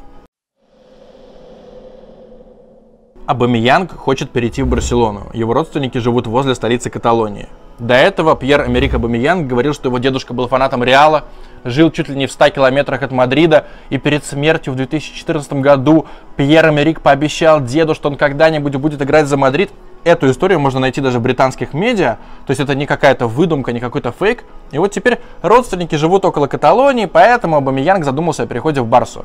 Обамеянг 3.25 3.97
хочет 3.97 4.31
перейти 4.31 4.61
в 4.63 4.67
Барселону. 4.67 5.27
Его 5.33 5.53
родственники 5.53 5.97
живут 5.97 6.27
возле 6.27 6.55
столицы 6.55 6.89
Каталонии. 6.89 7.47
До 7.79 7.95
этого 7.95 8.35
Пьер-Эмерик 8.35 8.99
Обамеянг 8.99 9.47
говорил, 9.47 9.73
что 9.73 9.87
его 9.87 9.97
дедушка 9.97 10.33
был 10.33 10.47
фанатом 10.47 10.83
Реала, 10.83 11.23
жил 11.63 11.91
чуть 11.91 12.09
ли 12.09 12.15
не 12.15 12.27
в 12.27 12.31
100 12.31 12.49
километрах 12.49 13.01
от 13.01 13.11
Мадрида, 13.11 13.65
и 13.89 13.97
перед 13.97 14.25
смертью 14.25 14.73
в 14.73 14.75
2014 14.75 15.53
году 15.53 16.05
Пьер-Эмерик 16.35 17.01
пообещал 17.01 17.61
деду, 17.61 17.95
что 17.95 18.09
он 18.09 18.15
когда-нибудь 18.15 18.75
будет 18.75 19.01
играть 19.01 19.27
за 19.27 19.37
Мадрид. 19.37 19.71
Эту 20.03 20.29
историю 20.29 20.59
можно 20.59 20.79
найти 20.79 20.99
даже 20.99 21.19
в 21.19 21.21
британских 21.21 21.73
медиа, 21.73 22.17
то 22.45 22.51
есть 22.51 22.59
это 22.59 22.75
не 22.75 22.85
какая-то 22.85 23.27
выдумка, 23.27 23.71
не 23.71 23.79
какой-то 23.79 24.11
фейк. 24.11 24.43
И 24.71 24.77
вот 24.77 24.91
теперь 24.91 25.19
родственники 25.41 25.95
живут 25.95 26.25
около 26.25 26.47
Каталонии, 26.47 27.05
поэтому 27.05 27.61
Обамеянг 27.61 28.03
задумался 28.03 28.43
о 28.43 28.45
переходе 28.47 28.81
в 28.81 28.87
Барсу. 28.87 29.23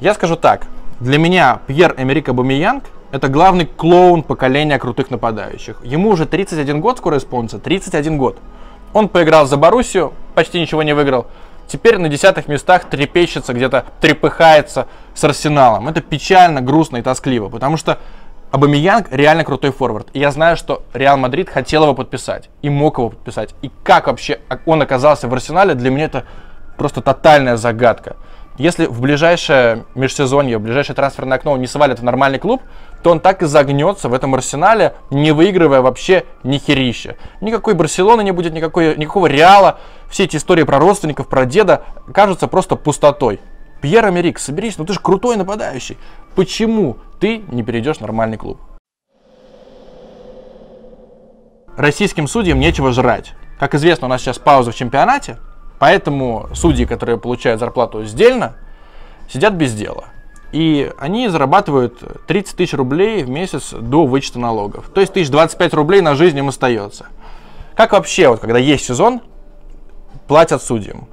Я 0.00 0.14
скажу 0.14 0.36
так, 0.36 0.66
для 1.00 1.18
меня 1.18 1.60
Пьер-Эмерик 1.66 2.30
Обамеянг 2.30 2.84
это 3.12 3.28
главный 3.28 3.66
клоун 3.66 4.22
поколения 4.22 4.78
крутых 4.78 5.10
нападающих. 5.10 5.76
Ему 5.84 6.08
уже 6.08 6.24
31 6.24 6.80
год 6.80 6.96
скоро 6.96 7.18
исполнится, 7.18 7.58
31 7.58 8.16
год. 8.16 8.38
Он 8.92 9.08
поиграл 9.08 9.46
за 9.46 9.56
Боруссию, 9.56 10.12
почти 10.34 10.60
ничего 10.60 10.82
не 10.82 10.94
выиграл. 10.94 11.26
Теперь 11.66 11.98
на 11.98 12.08
десятых 12.08 12.48
местах 12.48 12.84
трепещется, 12.84 13.54
где-то 13.54 13.86
трепыхается 14.00 14.88
с 15.14 15.24
Арсеналом. 15.24 15.88
Это 15.88 16.00
печально, 16.00 16.60
грустно 16.60 16.98
и 16.98 17.02
тоскливо, 17.02 17.48
потому 17.48 17.76
что 17.76 17.98
Обамеянг 18.50 19.06
реально 19.10 19.44
крутой 19.44 19.72
форвард. 19.72 20.08
И 20.12 20.18
я 20.18 20.30
знаю, 20.30 20.58
что 20.58 20.82
Реал 20.92 21.16
Мадрид 21.16 21.48
хотел 21.48 21.84
его 21.84 21.94
подписать 21.94 22.50
и 22.60 22.68
мог 22.68 22.98
его 22.98 23.08
подписать. 23.08 23.54
И 23.62 23.70
как 23.82 24.08
вообще 24.08 24.40
он 24.66 24.82
оказался 24.82 25.26
в 25.26 25.32
Арсенале, 25.32 25.74
для 25.74 25.90
меня 25.90 26.04
это 26.04 26.24
просто 26.76 27.00
тотальная 27.00 27.56
загадка. 27.56 28.16
Если 28.58 28.84
в 28.84 29.00
ближайшее 29.00 29.86
межсезонье, 29.94 30.58
в 30.58 30.60
ближайшее 30.60 30.94
трансферное 30.94 31.38
окно 31.38 31.56
не 31.56 31.66
свалит 31.66 32.00
в 32.00 32.04
нормальный 32.04 32.38
клуб, 32.38 32.60
то 33.02 33.10
он 33.10 33.20
так 33.20 33.42
и 33.42 33.46
загнется 33.46 34.08
в 34.08 34.14
этом 34.14 34.34
арсенале, 34.34 34.94
не 35.10 35.32
выигрывая 35.32 35.80
вообще 35.80 36.24
ни 36.44 36.58
херища. 36.58 37.16
Никакой 37.40 37.74
Барселоны 37.74 38.22
не 38.22 38.30
будет, 38.30 38.52
никакой, 38.52 38.96
никакого 38.96 39.26
Реала. 39.26 39.80
Все 40.08 40.24
эти 40.24 40.36
истории 40.36 40.62
про 40.62 40.78
родственников, 40.78 41.28
про 41.28 41.44
деда 41.44 41.84
кажутся 42.14 42.46
просто 42.46 42.76
пустотой. 42.76 43.40
Пьер 43.80 44.06
Америк, 44.06 44.38
соберись, 44.38 44.78
ну 44.78 44.84
ты 44.84 44.92
же 44.92 45.00
крутой 45.00 45.36
нападающий. 45.36 45.98
Почему 46.36 46.98
ты 47.18 47.38
не 47.50 47.64
перейдешь 47.64 47.96
в 47.96 48.00
нормальный 48.02 48.36
клуб? 48.36 48.60
Российским 51.76 52.28
судьям 52.28 52.60
нечего 52.60 52.92
жрать. 52.92 53.34
Как 53.58 53.74
известно, 53.74 54.06
у 54.06 54.10
нас 54.10 54.20
сейчас 54.20 54.38
пауза 54.38 54.70
в 54.70 54.74
чемпионате, 54.76 55.38
поэтому 55.78 56.48
судьи, 56.54 56.84
которые 56.84 57.18
получают 57.18 57.58
зарплату 57.58 58.04
сдельно, 58.04 58.56
сидят 59.28 59.54
без 59.54 59.74
дела 59.74 60.04
и 60.52 60.92
они 60.98 61.28
зарабатывают 61.28 62.26
30 62.26 62.56
тысяч 62.56 62.74
рублей 62.74 63.24
в 63.24 63.30
месяц 63.30 63.72
до 63.72 64.06
вычета 64.06 64.38
налогов. 64.38 64.90
То 64.94 65.00
есть 65.00 65.10
1025 65.10 65.74
рублей 65.74 66.00
на 66.00 66.14
жизнь 66.14 66.38
им 66.38 66.48
остается. 66.48 67.06
Как 67.74 67.92
вообще, 67.92 68.28
вот 68.28 68.40
когда 68.40 68.58
есть 68.58 68.84
сезон, 68.84 69.22
платят 70.28 70.62
судьям? 70.62 71.08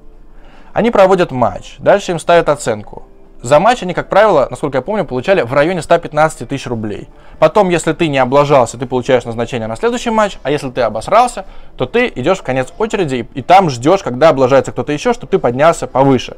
Они 0.73 0.91
проводят 0.91 1.31
матч, 1.31 1.75
дальше 1.79 2.11
им 2.11 2.19
ставят 2.19 2.49
оценку. 2.49 3.03
За 3.41 3.61
матч 3.61 3.81
они, 3.83 3.93
как 3.93 4.09
правило, 4.09 4.47
насколько 4.49 4.79
я 4.79 4.81
помню, 4.81 5.05
получали 5.05 5.41
в 5.41 5.53
районе 5.53 5.81
115 5.81 6.49
тысяч 6.49 6.67
рублей. 6.67 7.07
Потом, 7.39 7.69
если 7.69 7.93
ты 7.93 8.09
не 8.09 8.17
облажался, 8.17 8.77
ты 8.77 8.85
получаешь 8.85 9.23
назначение 9.23 9.67
на 9.67 9.77
следующий 9.77 10.09
матч, 10.09 10.37
а 10.43 10.51
если 10.51 10.69
ты 10.69 10.81
обосрался, 10.81 11.45
то 11.77 11.85
ты 11.85 12.11
идешь 12.13 12.39
в 12.39 12.43
конец 12.43 12.73
очереди 12.77 13.15
и, 13.15 13.39
и 13.39 13.41
там 13.41 13.69
ждешь, 13.69 14.03
когда 14.03 14.29
облажается 14.29 14.73
кто-то 14.73 14.91
еще, 14.91 15.13
чтобы 15.13 15.31
ты 15.31 15.39
поднялся 15.39 15.87
повыше. 15.87 16.35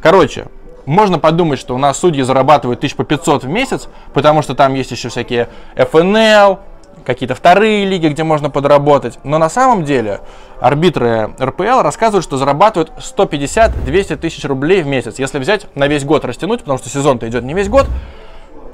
Короче, 0.00 0.46
можно 0.88 1.18
подумать, 1.18 1.58
что 1.58 1.74
у 1.74 1.78
нас 1.78 1.98
судьи 1.98 2.22
зарабатывают 2.22 2.80
тысяч 2.80 2.96
по 2.96 3.04
500 3.04 3.44
в 3.44 3.48
месяц, 3.48 3.88
потому 4.14 4.40
что 4.40 4.54
там 4.54 4.72
есть 4.72 4.90
еще 4.90 5.10
всякие 5.10 5.48
ФНЛ, 5.76 6.60
какие-то 7.04 7.34
вторые 7.34 7.84
лиги, 7.84 8.08
где 8.08 8.24
можно 8.24 8.48
подработать. 8.48 9.18
Но 9.22 9.36
на 9.36 9.50
самом 9.50 9.84
деле 9.84 10.20
арбитры 10.60 11.34
РПЛ 11.38 11.82
рассказывают, 11.82 12.24
что 12.24 12.38
зарабатывают 12.38 12.90
150-200 12.98 14.16
тысяч 14.16 14.42
рублей 14.46 14.82
в 14.82 14.86
месяц. 14.86 15.18
Если 15.18 15.38
взять 15.38 15.66
на 15.76 15.88
весь 15.88 16.04
год 16.04 16.24
растянуть, 16.24 16.60
потому 16.60 16.78
что 16.78 16.88
сезон-то 16.88 17.28
идет 17.28 17.44
не 17.44 17.52
весь 17.52 17.68
год, 17.68 17.86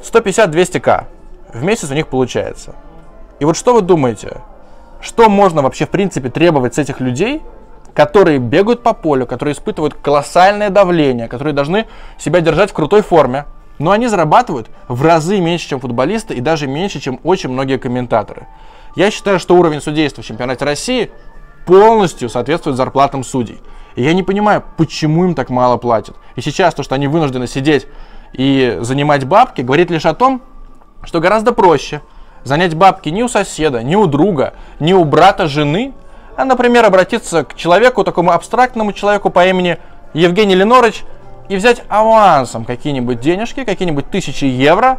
150-200к 0.01 1.07
в 1.53 1.65
месяц 1.65 1.91
у 1.91 1.95
них 1.95 2.07
получается. 2.07 2.77
И 3.41 3.45
вот 3.45 3.57
что 3.57 3.75
вы 3.75 3.81
думаете? 3.81 4.37
Что 5.01 5.29
можно 5.29 5.63
вообще 5.63 5.85
в 5.85 5.91
принципе 5.91 6.29
требовать 6.29 6.77
с 6.77 6.79
этих 6.79 7.01
людей, 7.01 7.43
которые 7.95 8.39
бегают 8.39 8.83
по 8.83 8.93
полю, 8.93 9.27
которые 9.27 9.55
испытывают 9.55 9.95
колоссальное 9.95 10.69
давление, 10.69 11.29
которые 11.29 11.55
должны 11.55 11.87
себя 12.19 12.41
держать 12.41 12.71
в 12.71 12.75
крутой 12.75 13.03
форме, 13.03 13.47
но 13.79 13.93
они 13.93 14.09
зарабатывают 14.09 14.69
в 14.89 15.03
разы 15.03 15.41
меньше, 15.41 15.69
чем 15.69 15.81
футболисты 15.81 16.35
и 16.35 16.41
даже 16.41 16.67
меньше, 16.67 17.01
чем 17.01 17.21
очень 17.23 17.51
многие 17.51 17.79
комментаторы. 17.79 18.47
Я 18.97 19.11
считаю, 19.11 19.39
что 19.39 19.57
уровень 19.57 19.81
судейства 19.81 20.23
в 20.23 20.27
чемпионате 20.27 20.65
России 20.65 21.11
полностью 21.67 22.29
соответствует 22.29 22.77
зарплатам 22.77 23.25
судей. 23.25 23.61
И 23.97 24.03
я 24.03 24.13
не 24.13 24.23
понимаю, 24.23 24.63
почему 24.77 25.25
им 25.25 25.35
так 25.35 25.51
мало 25.51 25.77
платят. 25.77 26.17
И 26.37 26.41
сейчас 26.41 26.75
то, 26.75 26.83
что 26.83 26.95
они 26.95 27.09
вынуждены 27.09 27.47
сидеть 27.47 27.87
и 28.33 28.79
занимать 28.81 29.25
бабки, 29.25 29.63
говорит 29.63 29.91
лишь 29.91 30.07
о 30.07 30.15
том, 30.15 30.43
что 31.03 31.21
гораздо 31.21 31.53
проще 31.53 32.03
занять 32.43 32.75
бабки 32.75 33.09
не 33.09 33.23
у 33.23 33.29
соседа, 33.29 33.83
не 33.83 33.97
у 33.97 34.07
друга, 34.07 34.55
не 34.79 34.95
у 34.95 35.05
брата 35.05 35.47
жены, 35.47 35.95
а, 36.37 36.45
например, 36.45 36.85
обратиться 36.85 37.45
к 37.45 37.55
человеку, 37.55 38.05
такому 38.05 38.33
абстрактному 38.33 38.93
человеку 38.93 39.31
по 39.31 39.47
имени 39.47 39.79
Евгений 40.13 40.55
Ленорович 40.55 41.05
и 41.49 41.57
взять 41.57 41.83
авансом 41.89 42.65
какие-нибудь 42.65 43.21
денежки, 43.21 43.65
какие-нибудь 43.65 44.11
тысячи 44.11 44.45
евро 44.45 44.99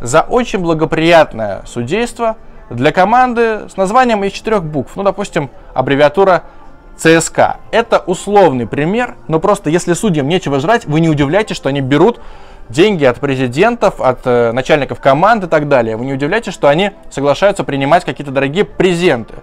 за 0.00 0.22
очень 0.22 0.58
благоприятное 0.58 1.62
судейство 1.66 2.36
для 2.70 2.92
команды 2.92 3.68
с 3.68 3.76
названием 3.76 4.24
из 4.24 4.32
четырех 4.32 4.64
букв. 4.64 4.96
Ну, 4.96 5.02
допустим, 5.02 5.50
аббревиатура 5.74 6.44
ЦСКА. 6.96 7.56
Это 7.70 7.98
условный 7.98 8.66
пример, 8.66 9.16
но 9.28 9.38
просто 9.40 9.70
если 9.70 9.92
судьям 9.92 10.28
нечего 10.28 10.60
жрать, 10.60 10.86
вы 10.86 11.00
не 11.00 11.08
удивляйтесь, 11.08 11.56
что 11.56 11.68
они 11.68 11.80
берут 11.80 12.20
деньги 12.68 13.04
от 13.04 13.20
президентов, 13.20 14.00
от 14.00 14.20
э, 14.24 14.52
начальников 14.52 15.00
команд 15.00 15.44
и 15.44 15.46
так 15.46 15.68
далее. 15.68 15.96
Вы 15.96 16.06
не 16.06 16.14
удивляйтесь, 16.14 16.54
что 16.54 16.68
они 16.68 16.92
соглашаются 17.10 17.64
принимать 17.64 18.04
какие-то 18.04 18.32
дорогие 18.32 18.64
презенты. 18.64 19.34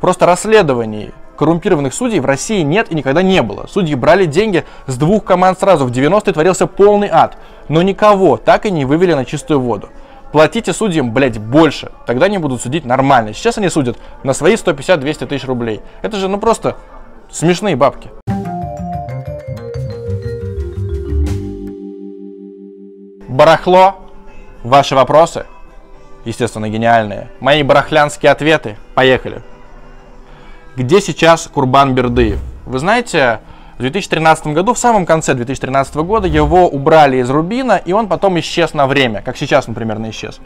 Просто 0.00 0.26
расследований 0.26 1.12
коррумпированных 1.36 1.94
судей 1.94 2.20
в 2.20 2.26
России 2.26 2.62
нет 2.62 2.90
и 2.90 2.94
никогда 2.94 3.22
не 3.22 3.42
было. 3.42 3.66
Судьи 3.68 3.94
брали 3.94 4.26
деньги 4.26 4.64
с 4.86 4.96
двух 4.96 5.24
команд 5.24 5.58
сразу. 5.58 5.86
В 5.86 5.90
90-е 5.90 6.32
творился 6.32 6.66
полный 6.66 7.08
ад. 7.10 7.38
Но 7.68 7.82
никого 7.82 8.36
так 8.36 8.66
и 8.66 8.70
не 8.70 8.84
вывели 8.84 9.14
на 9.14 9.24
чистую 9.24 9.60
воду. 9.60 9.88
Платите 10.32 10.72
судьям, 10.72 11.12
блядь, 11.12 11.38
больше. 11.38 11.90
Тогда 12.06 12.26
они 12.26 12.38
будут 12.38 12.60
судить 12.60 12.84
нормально. 12.84 13.32
Сейчас 13.32 13.56
они 13.56 13.68
судят 13.70 13.96
на 14.24 14.34
свои 14.34 14.54
150-200 14.54 15.26
тысяч 15.26 15.46
рублей. 15.46 15.80
Это 16.02 16.18
же, 16.18 16.28
ну 16.28 16.38
просто 16.38 16.76
смешные 17.30 17.76
бабки. 17.76 18.10
Барахло. 23.28 23.94
Ваши 24.64 24.96
вопросы? 24.96 25.46
Естественно, 26.24 26.68
гениальные. 26.68 27.30
Мои 27.40 27.62
барахлянские 27.62 28.32
ответы. 28.32 28.76
Поехали. 28.94 29.42
Где 30.78 31.00
сейчас 31.00 31.48
Курбан 31.52 31.92
Бердыев? 31.96 32.38
Вы 32.64 32.78
знаете, 32.78 33.40
в 33.78 33.80
2013 33.80 34.46
году, 34.54 34.74
в 34.74 34.78
самом 34.78 35.06
конце 35.06 35.34
2013 35.34 35.96
года, 35.96 36.28
его 36.28 36.68
убрали 36.68 37.16
из 37.16 37.28
Рубина, 37.28 37.82
и 37.84 37.92
он 37.92 38.06
потом 38.06 38.38
исчез 38.38 38.74
на 38.74 38.86
время, 38.86 39.20
как 39.20 39.36
сейчас 39.36 39.68
он 39.68 39.74
примерно 39.74 40.08
исчез. 40.10 40.38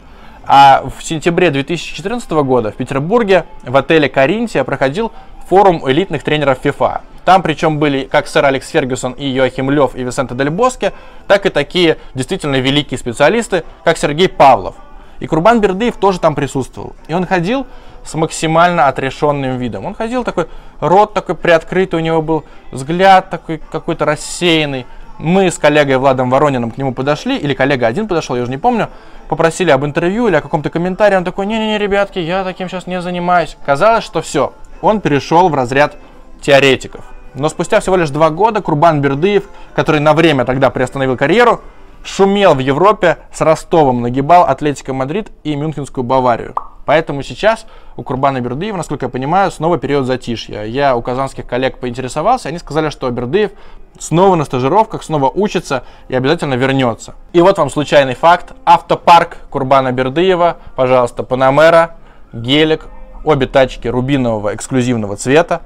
А 0.47 0.85
в 0.97 1.03
сентябре 1.03 1.51
2014 1.51 2.31
года 2.31 2.71
в 2.71 2.75
Петербурге 2.75 3.45
в 3.61 3.77
отеле 3.77 4.09
Каринтия 4.09 4.63
проходил 4.63 5.11
форум 5.47 5.87
элитных 5.87 6.23
тренеров 6.23 6.57
ФИФА. 6.63 7.01
Там 7.25 7.43
причем 7.43 7.77
были 7.77 8.05
как 8.05 8.25
сэр 8.25 8.45
Алекс 8.45 8.67
Фергюсон 8.69 9.11
и 9.11 9.27
Йоахим 9.27 9.69
Лев 9.69 9.93
и 9.93 10.01
Висенте 10.01 10.33
Дель 10.33 10.49
Боске, 10.49 10.93
так 11.27 11.45
и 11.45 11.49
такие 11.49 11.99
действительно 12.15 12.55
великие 12.55 12.97
специалисты, 12.97 13.65
как 13.83 13.99
Сергей 13.99 14.29
Павлов. 14.29 14.77
И 15.23 15.27
Курбан 15.27 15.61
Бердыев 15.61 15.95
тоже 15.95 16.19
там 16.19 16.35
присутствовал. 16.35 16.97
И 17.07 17.13
он 17.13 17.25
ходил 17.25 17.65
с 18.03 18.13
максимально 18.13 18.89
отрешенным 18.89 19.57
видом. 19.57 19.85
Он 19.85 19.95
ходил 19.95 20.25
такой, 20.25 20.47
рот 20.81 21.13
такой 21.13 21.35
приоткрытый 21.35 22.01
у 22.01 22.03
него 22.03 22.21
был, 22.21 22.43
взгляд 22.71 23.29
такой 23.29 23.61
какой-то 23.71 24.03
рассеянный. 24.03 24.85
Мы 25.19 25.49
с 25.49 25.57
коллегой 25.57 25.95
Владом 25.95 26.29
Ворониным 26.29 26.71
к 26.71 26.77
нему 26.77 26.93
подошли, 26.93 27.37
или 27.37 27.53
коллега 27.53 27.87
один 27.87 28.09
подошел, 28.09 28.35
я 28.35 28.41
уже 28.41 28.51
не 28.51 28.57
помню, 28.57 28.89
попросили 29.29 29.71
об 29.71 29.85
интервью 29.85 30.27
или 30.27 30.35
о 30.35 30.41
каком-то 30.41 30.69
комментарии. 30.69 31.15
Он 31.15 31.23
такой, 31.23 31.45
не-не-не, 31.45 31.77
ребятки, 31.77 32.19
я 32.19 32.43
таким 32.43 32.67
сейчас 32.67 32.85
не 32.85 32.99
занимаюсь. 32.99 33.55
Казалось, 33.65 34.03
что 34.03 34.21
все, 34.21 34.51
он 34.81 34.99
перешел 34.99 35.47
в 35.47 35.55
разряд 35.55 35.95
теоретиков. 36.41 37.05
Но 37.33 37.47
спустя 37.47 37.79
всего 37.79 37.95
лишь 37.95 38.09
два 38.09 38.29
года 38.29 38.61
Курбан 38.61 38.99
Бердыев, 38.99 39.45
который 39.73 40.01
на 40.01 40.13
время 40.13 40.43
тогда 40.43 40.69
приостановил 40.69 41.15
карьеру, 41.15 41.61
шумел 42.03 42.53
в 42.55 42.59
Европе, 42.59 43.17
с 43.31 43.41
Ростовом 43.41 44.01
нагибал 44.01 44.43
Атлетико 44.43 44.93
Мадрид 44.93 45.31
и 45.43 45.55
Мюнхенскую 45.55 46.03
Баварию. 46.03 46.55
Поэтому 46.85 47.23
сейчас 47.23 47.65
у 47.95 48.03
Курбана 48.03 48.41
Бердыева, 48.41 48.75
насколько 48.75 49.05
я 49.05 49.09
понимаю, 49.09 49.51
снова 49.51 49.77
период 49.77 50.05
затишья. 50.05 50.63
Я 50.63 50.95
у 50.95 51.01
казанских 51.01 51.47
коллег 51.47 51.77
поинтересовался, 51.79 52.49
они 52.49 52.59
сказали, 52.59 52.89
что 52.89 53.09
Бердыев 53.09 53.51
снова 53.99 54.35
на 54.35 54.43
стажировках, 54.43 55.03
снова 55.03 55.29
учится 55.29 55.83
и 56.09 56.15
обязательно 56.15 56.55
вернется. 56.55 57.15
И 57.31 57.41
вот 57.41 57.57
вам 57.57 57.69
случайный 57.69 58.15
факт. 58.15 58.53
Автопарк 58.65 59.37
Курбана 59.49 59.91
Бердыева, 59.91 60.57
пожалуйста, 60.75 61.23
Панамера, 61.23 61.95
Гелик, 62.33 62.87
Обе 63.23 63.47
тачки 63.47 63.87
рубинового 63.87 64.53
эксклюзивного 64.53 65.15
цвета. 65.15 65.61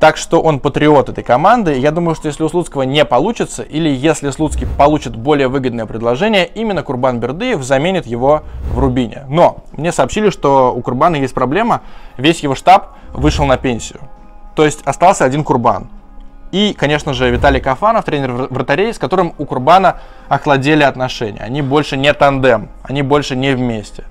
Так 0.00 0.16
что 0.16 0.40
он 0.40 0.60
патриот 0.60 1.10
этой 1.10 1.22
команды. 1.22 1.78
Я 1.78 1.90
думаю, 1.90 2.14
что 2.14 2.26
если 2.26 2.42
у 2.42 2.48
Слуцкого 2.48 2.82
не 2.82 3.04
получится, 3.04 3.62
или 3.62 3.90
если 3.90 4.30
Слуцкий 4.30 4.66
получит 4.66 5.14
более 5.14 5.48
выгодное 5.48 5.84
предложение, 5.84 6.46
именно 6.46 6.82
Курбан 6.82 7.20
Бердыев 7.20 7.62
заменит 7.62 8.06
его 8.06 8.42
в 8.72 8.78
Рубине. 8.78 9.24
Но 9.28 9.58
мне 9.72 9.92
сообщили, 9.92 10.30
что 10.30 10.74
у 10.74 10.80
Курбана 10.80 11.16
есть 11.16 11.34
проблема. 11.34 11.82
Весь 12.16 12.40
его 12.40 12.54
штаб 12.54 12.96
вышел 13.12 13.44
на 13.44 13.58
пенсию. 13.58 14.00
То 14.56 14.64
есть 14.64 14.80
остался 14.86 15.26
один 15.26 15.44
Курбан. 15.44 15.88
И, 16.50 16.72
конечно 16.72 17.12
же, 17.12 17.30
Виталий 17.30 17.60
Кафанов, 17.60 18.06
тренер 18.06 18.48
вратарей, 18.48 18.94
с 18.94 18.98
которым 18.98 19.34
у 19.36 19.44
Курбана 19.44 19.98
охладели 20.30 20.82
отношения. 20.82 21.42
Они 21.42 21.60
больше 21.60 21.98
не 21.98 22.12
тандем, 22.14 22.70
они 22.84 23.02
больше 23.02 23.36
не 23.36 23.54
вместе. 23.54 24.04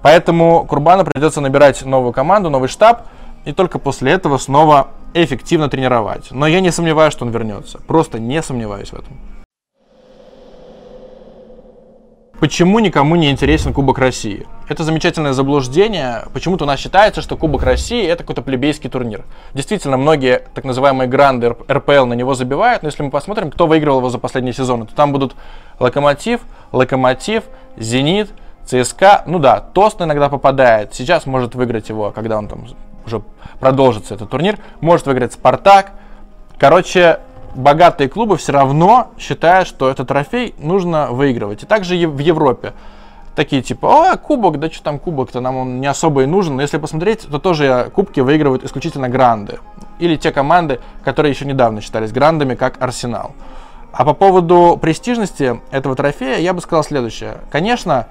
Поэтому 0.00 0.64
Курбану 0.64 1.04
придется 1.04 1.42
набирать 1.42 1.84
новую 1.84 2.14
команду, 2.14 2.48
новый 2.48 2.70
штаб, 2.70 3.02
и 3.44 3.52
только 3.52 3.78
после 3.78 4.12
этого 4.12 4.38
снова 4.38 4.88
эффективно 5.14 5.68
тренировать. 5.68 6.30
Но 6.30 6.46
я 6.46 6.60
не 6.60 6.70
сомневаюсь, 6.70 7.12
что 7.12 7.24
он 7.24 7.30
вернется. 7.30 7.80
Просто 7.86 8.18
не 8.18 8.42
сомневаюсь 8.42 8.90
в 8.90 8.94
этом. 8.94 9.18
Почему 12.40 12.78
никому 12.78 13.16
не 13.16 13.30
интересен 13.30 13.74
Кубок 13.74 13.98
России? 13.98 14.46
Это 14.68 14.84
замечательное 14.84 15.32
заблуждение. 15.32 16.22
Почему-то 16.32 16.64
у 16.64 16.66
нас 16.68 16.78
считается, 16.78 17.20
что 17.20 17.36
Кубок 17.36 17.64
России 17.64 18.06
это 18.06 18.22
какой-то 18.22 18.42
плебейский 18.42 18.88
турнир. 18.88 19.24
Действительно, 19.54 19.96
многие 19.96 20.42
так 20.54 20.64
называемые 20.64 21.08
гранды 21.08 21.56
РПЛ 21.68 22.04
на 22.04 22.12
него 22.14 22.34
забивают, 22.34 22.84
но 22.84 22.88
если 22.88 23.02
мы 23.02 23.10
посмотрим, 23.10 23.50
кто 23.50 23.66
выиграл 23.66 23.98
его 23.98 24.08
за 24.08 24.18
последние 24.18 24.52
сезоны, 24.52 24.86
то 24.86 24.94
там 24.94 25.12
будут 25.12 25.34
Локомотив, 25.80 26.42
Локомотив, 26.70 27.42
Зенит, 27.76 28.30
ЦСКА. 28.66 29.24
Ну 29.26 29.40
да, 29.40 29.58
Тост 29.58 30.00
иногда 30.00 30.28
попадает. 30.28 30.94
Сейчас 30.94 31.26
может 31.26 31.56
выиграть 31.56 31.88
его, 31.88 32.12
когда 32.12 32.38
он 32.38 32.46
там 32.46 32.68
уже 33.08 33.22
продолжится 33.58 34.14
этот 34.14 34.30
турнир. 34.30 34.58
Может 34.80 35.06
выиграть 35.06 35.32
Спартак. 35.32 35.92
Короче, 36.58 37.20
богатые 37.54 38.08
клубы 38.08 38.36
все 38.36 38.52
равно 38.52 39.10
считают, 39.18 39.68
что 39.68 39.90
этот 39.90 40.08
трофей 40.08 40.54
нужно 40.58 41.08
выигрывать. 41.10 41.64
И 41.64 41.66
также 41.66 41.94
в 42.06 42.18
Европе. 42.18 42.72
Такие 43.34 43.62
типа, 43.62 44.12
о, 44.12 44.16
кубок, 44.16 44.58
да 44.58 44.68
что 44.68 44.82
там 44.82 44.98
кубок-то, 44.98 45.40
нам 45.40 45.56
он 45.56 45.80
не 45.80 45.86
особо 45.86 46.24
и 46.24 46.26
нужен. 46.26 46.56
Но 46.56 46.62
если 46.62 46.78
посмотреть, 46.78 47.28
то 47.28 47.38
тоже 47.38 47.90
кубки 47.94 48.20
выигрывают 48.20 48.64
исключительно 48.64 49.08
гранды. 49.08 49.58
Или 50.00 50.16
те 50.16 50.32
команды, 50.32 50.80
которые 51.04 51.32
еще 51.32 51.44
недавно 51.44 51.80
считались 51.80 52.10
грандами, 52.10 52.56
как 52.56 52.82
Арсенал. 52.82 53.32
А 53.92 54.04
по 54.04 54.12
поводу 54.12 54.78
престижности 54.80 55.60
этого 55.70 55.94
трофея 55.94 56.38
я 56.38 56.52
бы 56.52 56.60
сказал 56.60 56.82
следующее. 56.82 57.38
Конечно, 57.50 58.06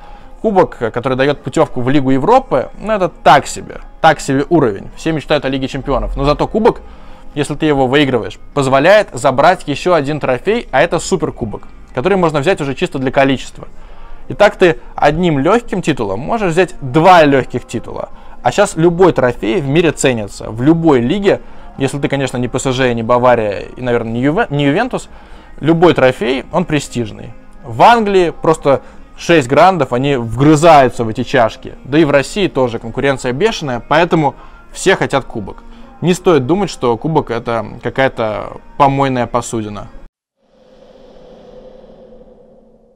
кубок, 0.47 0.77
который 0.77 1.17
дает 1.17 1.41
путевку 1.41 1.81
в 1.81 1.89
Лигу 1.89 2.11
Европы, 2.11 2.69
ну 2.79 2.93
это 2.93 3.09
так 3.09 3.47
себе, 3.47 3.81
так 3.99 4.21
себе 4.21 4.45
уровень. 4.47 4.87
Все 4.95 5.11
мечтают 5.11 5.43
о 5.43 5.49
Лиге 5.49 5.67
Чемпионов. 5.67 6.15
Но 6.15 6.23
зато 6.23 6.47
кубок, 6.47 6.79
если 7.35 7.55
ты 7.55 7.65
его 7.65 7.85
выигрываешь, 7.85 8.39
позволяет 8.53 9.09
забрать 9.11 9.67
еще 9.67 9.93
один 9.93 10.21
трофей, 10.21 10.69
а 10.71 10.81
это 10.81 10.99
суперкубок, 10.99 11.63
который 11.93 12.17
можно 12.17 12.39
взять 12.39 12.61
уже 12.61 12.75
чисто 12.75 12.97
для 12.97 13.11
количества. 13.11 13.67
И 14.29 14.33
так 14.33 14.55
ты 14.55 14.79
одним 14.95 15.37
легким 15.37 15.81
титулом 15.81 16.21
можешь 16.21 16.53
взять 16.53 16.75
два 16.79 17.25
легких 17.25 17.67
титула. 17.67 18.07
А 18.41 18.49
сейчас 18.53 18.77
любой 18.77 19.11
трофей 19.11 19.59
в 19.59 19.67
мире 19.67 19.91
ценится. 19.91 20.49
В 20.49 20.61
любой 20.61 21.01
лиге, 21.01 21.41
если 21.77 21.99
ты, 21.99 22.07
конечно, 22.07 22.37
не 22.37 22.47
ПСЖ, 22.47 22.93
не 22.93 23.03
Бавария 23.03 23.65
и, 23.75 23.81
наверное, 23.81 24.13
не, 24.13 24.21
Ювен, 24.21 24.47
не 24.49 24.63
Ювентус, 24.67 25.09
любой 25.59 25.93
трофей, 25.93 26.45
он 26.53 26.63
престижный. 26.63 27.33
В 27.65 27.81
Англии 27.83 28.29
просто 28.29 28.81
6 29.17 29.47
грандов, 29.47 29.93
они 29.93 30.15
вгрызаются 30.15 31.03
в 31.03 31.09
эти 31.09 31.23
чашки. 31.23 31.73
Да 31.83 31.97
и 31.97 32.05
в 32.05 32.11
России 32.11 32.47
тоже 32.47 32.79
конкуренция 32.79 33.33
бешеная, 33.33 33.81
поэтому 33.87 34.35
все 34.71 34.95
хотят 34.95 35.25
кубок. 35.25 35.63
Не 36.01 36.13
стоит 36.13 36.45
думать, 36.45 36.69
что 36.69 36.95
кубок 36.97 37.31
это 37.31 37.65
какая-то 37.81 38.57
помойная 38.77 39.25
посудина. 39.25 39.87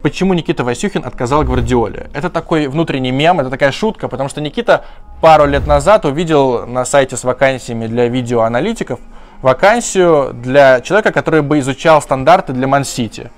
Почему 0.02 0.34
Никита 0.34 0.64
Васюхин 0.64 1.06
отказал 1.06 1.44
Гвардиоле? 1.44 2.10
Это 2.14 2.32
такой 2.32 2.68
внутренний 2.68 3.12
мем, 3.12 3.40
это 3.40 3.52
такая 3.52 3.72
шутка, 3.72 4.08
потому 4.08 4.30
что 4.30 4.42
Никита 4.42 4.84
пару 5.22 5.46
лет 5.46 5.68
назад 5.68 6.06
увидел 6.06 6.66
на 6.66 6.86
сайте 6.86 7.18
с 7.18 7.24
вакансиями 7.24 7.86
для 7.86 8.08
видеоаналитиков 8.08 9.00
вакансию 9.42 10.34
для 10.34 10.82
человека, 10.82 11.12
который 11.12 11.42
бы 11.42 11.60
изучал 11.60 12.02
стандарты 12.02 12.54
для 12.54 12.68
Ман-Сити. 12.68 13.32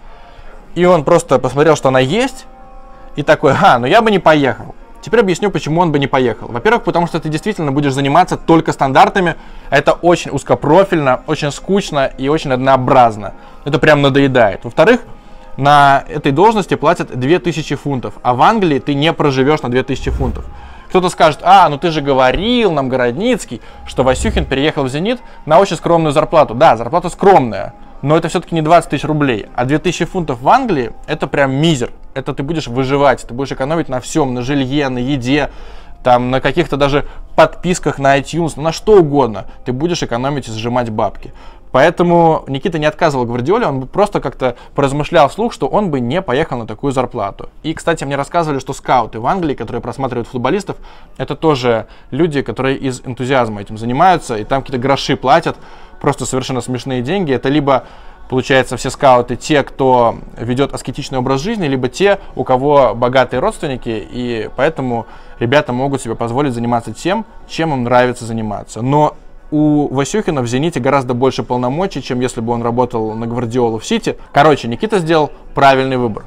И 0.76 0.86
он 0.86 1.04
просто 1.04 1.38
посмотрел, 1.40 1.76
что 1.76 1.90
она 1.90 2.00
есть, 2.00 2.46
и 3.16 3.24
такой, 3.24 3.54
а, 3.54 3.80
ну 3.80 3.86
я 3.86 4.02
бы 4.02 4.12
не 4.12 4.20
поехал. 4.20 4.76
Теперь 5.02 5.20
объясню, 5.20 5.52
почему 5.52 5.82
он 5.82 5.92
бы 5.92 6.00
не 6.00 6.08
поехал. 6.08 6.48
Во-первых, 6.48 6.84
потому 6.84 7.08
что 7.08 7.20
ты 7.20 7.28
действительно 7.28 7.74
будешь 7.74 7.92
заниматься 7.92 8.38
только 8.38 8.72
стандартами. 8.72 9.36
Это 9.70 9.92
очень 9.92 10.32
узкопрофильно, 10.32 11.24
очень 11.28 11.52
скучно 11.52 12.10
и 12.18 12.30
очень 12.30 12.54
однообразно. 12.54 13.34
Это 13.66 13.80
прям 13.80 14.02
надоедает. 14.02 14.64
Во-вторых, 14.64 15.02
на 15.58 16.06
этой 16.08 16.32
должности 16.32 16.76
платят 16.76 17.20
2000 17.20 17.76
фунтов, 17.76 18.14
а 18.24 18.34
в 18.34 18.42
Англии 18.42 18.80
ты 18.80 18.94
не 18.94 19.12
проживешь 19.12 19.62
на 19.62 19.70
2000 19.70 20.10
фунтов. 20.12 20.46
Кто-то 20.88 21.10
скажет, 21.10 21.40
а, 21.44 21.68
ну 21.70 21.78
ты 21.78 21.90
же 21.92 22.02
говорил 22.02 22.72
нам, 22.72 22.88
Городницкий, 22.88 23.62
что 23.86 24.04
Васюхин 24.04 24.46
переехал 24.46 24.84
в 24.84 24.90
«Зенит» 24.90 25.22
на 25.46 25.60
очень 25.60 25.76
скромную 25.76 26.14
зарплату. 26.14 26.54
Да, 26.54 26.78
зарплата 26.78 27.10
скромная, 27.10 27.74
но 28.04 28.18
это 28.18 28.28
все-таки 28.28 28.54
не 28.54 28.62
20 28.62 28.92
тысяч 28.92 29.06
рублей, 29.06 29.48
а 29.56 29.66
2000 29.66 30.06
фунтов 30.06 30.42
в 30.42 30.50
Англии 30.50 30.92
это 31.08 31.26
прям 31.26 31.56
мизер. 31.56 31.92
Это 32.14 32.34
ты 32.34 32.44
будешь 32.44 32.68
выживать, 32.68 33.26
ты 33.26 33.34
будешь 33.34 33.54
экономить 33.54 33.90
на 33.90 34.00
всем, 34.00 34.36
на 34.36 34.44
жилье, 34.44 34.90
на 34.90 35.00
еде, 35.00 35.50
там 36.04 36.30
на 36.30 36.42
каких-то 36.42 36.78
даже 36.78 37.08
подписках 37.36 37.98
на 37.98 38.20
iTunes, 38.20 38.60
на 38.60 38.72
что 38.72 39.00
угодно. 39.00 39.46
Ты 39.66 39.72
будешь 39.72 40.04
экономить 40.04 40.50
и 40.50 40.52
сжимать 40.52 40.90
бабки. 40.90 41.34
Поэтому 41.72 42.44
Никита 42.48 42.78
не 42.78 42.86
отказывал 42.86 43.26
Гвардиоле, 43.26 43.66
он 43.66 43.88
просто 43.88 44.22
как-то 44.22 44.56
поразмышлял 44.76 45.28
вслух, 45.28 45.52
что 45.52 45.68
он 45.68 45.90
бы 45.90 46.02
не 46.02 46.22
поехал 46.22 46.60
на 46.60 46.68
такую 46.68 46.94
зарплату. 46.94 47.50
И, 47.64 47.74
кстати, 47.74 48.04
мне 48.04 48.16
рассказывали, 48.16 48.60
что 48.60 48.74
скауты 48.74 49.20
в 49.20 49.26
Англии, 49.26 49.56
которые 49.56 49.82
просматривают 49.82 50.28
футболистов, 50.28 50.78
это 51.18 51.36
тоже 51.36 51.88
люди, 52.12 52.44
которые 52.44 52.78
из 52.78 53.02
энтузиазма 53.04 53.62
этим 53.62 53.80
занимаются, 53.80 54.38
и 54.38 54.44
там 54.44 54.62
какие-то 54.62 54.80
гроши 54.80 55.16
платят, 55.16 55.58
просто 56.04 56.26
совершенно 56.26 56.60
смешные 56.60 57.02
деньги. 57.02 57.32
Это 57.32 57.48
либо 57.48 57.86
получается, 58.30 58.76
все 58.76 58.90
скауты 58.90 59.38
те, 59.38 59.64
кто 59.64 60.18
ведет 60.38 60.74
аскетичный 60.74 61.18
образ 61.18 61.40
жизни, 61.40 61.66
либо 61.66 61.88
те, 61.88 62.20
у 62.36 62.44
кого 62.44 62.94
богатые 62.94 63.40
родственники, 63.40 64.06
и 64.12 64.50
поэтому 64.58 65.06
ребята 65.40 65.72
могут 65.72 66.02
себе 66.02 66.16
позволить 66.16 66.54
заниматься 66.54 66.94
тем, 66.94 67.26
чем 67.48 67.72
им 67.74 67.84
нравится 67.84 68.26
заниматься. 68.26 68.82
Но 68.82 69.16
у 69.50 69.88
Васюхина 69.94 70.42
в 70.42 70.48
«Зените» 70.48 70.82
гораздо 70.82 71.14
больше 71.14 71.44
полномочий, 71.44 72.02
чем 72.04 72.20
если 72.20 72.42
бы 72.42 72.52
он 72.52 72.64
работал 72.64 73.14
на 73.14 73.26
Гвардиолу 73.26 73.80
в 73.80 73.86
«Сити». 73.86 74.18
Короче, 74.34 74.68
Никита 74.68 75.00
сделал 75.00 75.32
правильный 75.54 75.98
выбор. 75.98 76.26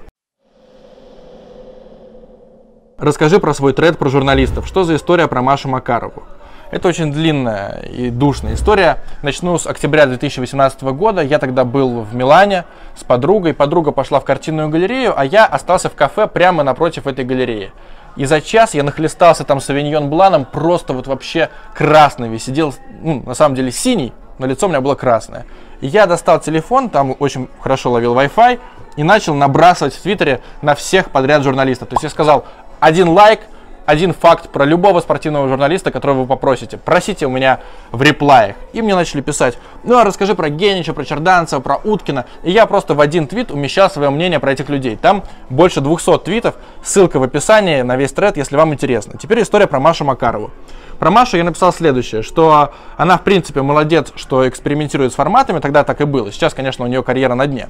Расскажи 2.97 3.41
про 3.41 3.53
свой 3.53 3.75
тред 3.75 3.99
про 3.99 4.09
журналистов. 4.09 4.67
Что 4.67 4.85
за 4.85 4.97
история 4.97 5.27
про 5.29 5.43
Машу 5.43 5.69
Макарову? 5.69 6.23
Это 6.71 6.89
очень 6.89 7.13
длинная 7.13 7.81
и 7.83 8.11
душная 8.11 8.55
история. 8.55 8.99
Начну 9.23 9.57
с 9.57 9.69
октября 9.69 10.07
2018 10.07 10.83
года. 10.83 11.23
Я 11.23 11.39
тогда 11.39 11.65
был 11.65 12.01
в 12.01 12.13
Милане 12.13 12.65
с 12.97 13.05
подругой. 13.05 13.55
Подруга 13.55 13.93
пошла 13.93 14.19
в 14.19 14.25
картинную 14.25 14.69
галерею, 14.69 15.15
а 15.17 15.25
я 15.25 15.47
остался 15.47 15.89
в 15.89 15.95
кафе 15.95 16.27
прямо 16.27 16.65
напротив 16.65 17.07
этой 17.07 17.25
галереи. 17.25 17.71
И 18.17 18.25
за 18.25 18.41
час 18.41 18.75
я 18.75 18.83
нахлестался 18.83 19.45
там 19.45 19.61
савиньон 19.61 20.11
бланом, 20.11 20.45
просто 20.45 20.93
вот 20.93 21.07
вообще 21.07 21.51
красный. 21.73 22.37
Сидел, 22.41 22.75
ну, 23.01 23.23
на 23.25 23.35
самом 23.35 23.55
деле 23.55 23.71
синий, 23.71 24.13
но 24.39 24.47
лицо 24.47 24.67
у 24.67 24.69
меня 24.69 24.81
было 24.81 24.97
красное. 24.97 25.47
И 25.81 25.87
я 25.87 26.07
достал 26.07 26.41
телефон, 26.41 26.91
там 26.91 27.15
очень 27.21 27.49
хорошо 27.61 27.93
ловил 27.93 28.15
Wi-Fi, 28.19 28.59
и 28.97 29.03
начал 29.05 29.35
набрасывать 29.35 29.95
в 29.95 30.03
Твиттере 30.03 30.41
на 30.63 30.75
всех 30.75 31.11
подряд 31.11 31.43
журналистов. 31.43 31.91
То 31.91 31.95
есть 31.95 32.05
я 32.05 32.11
сказал, 32.11 32.45
один 32.81 33.11
лайк, 33.11 33.41
один 33.87 34.13
факт 34.13 34.51
про 34.51 34.65
любого 34.65 35.01
спортивного 35.01 35.49
журналиста, 35.49 35.91
которого 35.91 36.23
вы 36.23 36.27
попросите. 36.27 36.77
Просите 36.77 37.27
у 37.27 37.31
меня 37.31 37.61
в 37.93 38.03
реплаях. 38.03 38.57
И 38.73 38.83
мне 38.83 38.95
начали 38.95 39.21
писать, 39.21 39.59
ну 39.85 39.97
а 39.97 40.05
расскажи 40.05 40.35
про 40.35 40.51
Генича, 40.51 40.93
про 40.93 41.05
Черданцева, 41.05 41.61
про 41.61 41.77
Уткина. 41.77 42.27
И 42.43 42.51
я 42.51 42.67
просто 42.67 42.95
в 42.95 43.01
один 43.01 43.27
твит 43.29 43.51
умещал 43.51 43.89
свое 43.89 44.11
мнение 44.11 44.41
про 44.41 44.53
этих 44.53 44.69
людей. 44.69 44.97
Там 44.97 45.23
больше 45.49 45.81
200 45.81 46.19
твитов, 46.19 46.57
ссылка 46.83 47.19
в 47.19 47.23
описании 47.23 47.83
на 47.83 47.97
весь 47.97 48.13
тред, 48.13 48.37
если 48.37 48.57
вам 48.57 48.75
интересно. 48.75 49.19
Теперь 49.19 49.43
история 49.43 49.69
про 49.69 49.79
Машу 49.79 50.05
Макарову. 50.05 50.51
Про 50.99 51.11
Машу 51.11 51.37
я 51.37 51.45
написал 51.45 51.73
следующее, 51.73 52.23
что 52.23 52.73
она, 52.97 53.19
в 53.19 53.23
принципе, 53.23 53.63
молодец, 53.63 54.13
что 54.17 54.49
экспериментирует 54.49 55.13
с 55.13 55.15
форматами, 55.15 55.61
тогда 55.61 55.85
так 55.85 56.01
и 56.01 56.05
было. 56.05 56.33
Сейчас, 56.33 56.55
конечно, 56.55 56.85
у 56.85 56.89
нее 56.89 57.03
карьера 57.03 57.35
на 57.35 57.47
дне. 57.47 57.69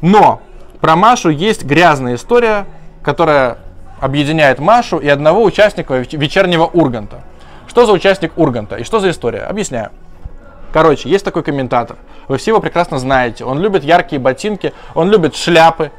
Но 0.00 0.40
про 0.80 0.96
Машу 0.96 1.28
есть 1.28 1.64
грязная 1.64 2.14
история, 2.14 2.66
которая 3.02 3.58
объединяет 4.00 4.58
Машу 4.58 4.98
и 4.98 5.08
одного 5.08 5.44
участника 5.44 5.98
вечернего 5.98 6.64
Урганта. 6.64 7.22
Что 7.68 7.86
за 7.86 7.92
участник 7.92 8.32
Урганта 8.36 8.76
и 8.76 8.84
что 8.84 8.98
за 8.98 9.10
история? 9.10 9.42
Объясняю. 9.42 9.90
Короче, 10.72 11.08
есть 11.08 11.24
такой 11.24 11.42
комментатор. 11.42 11.96
Вы 12.28 12.38
все 12.38 12.52
его 12.52 12.60
прекрасно 12.60 12.98
знаете. 12.98 13.44
Он 13.44 13.60
любит 13.60 13.84
яркие 13.84 14.20
ботинки, 14.20 14.72
он 14.94 15.10
любит 15.10 15.36
шляпы. 15.36 15.90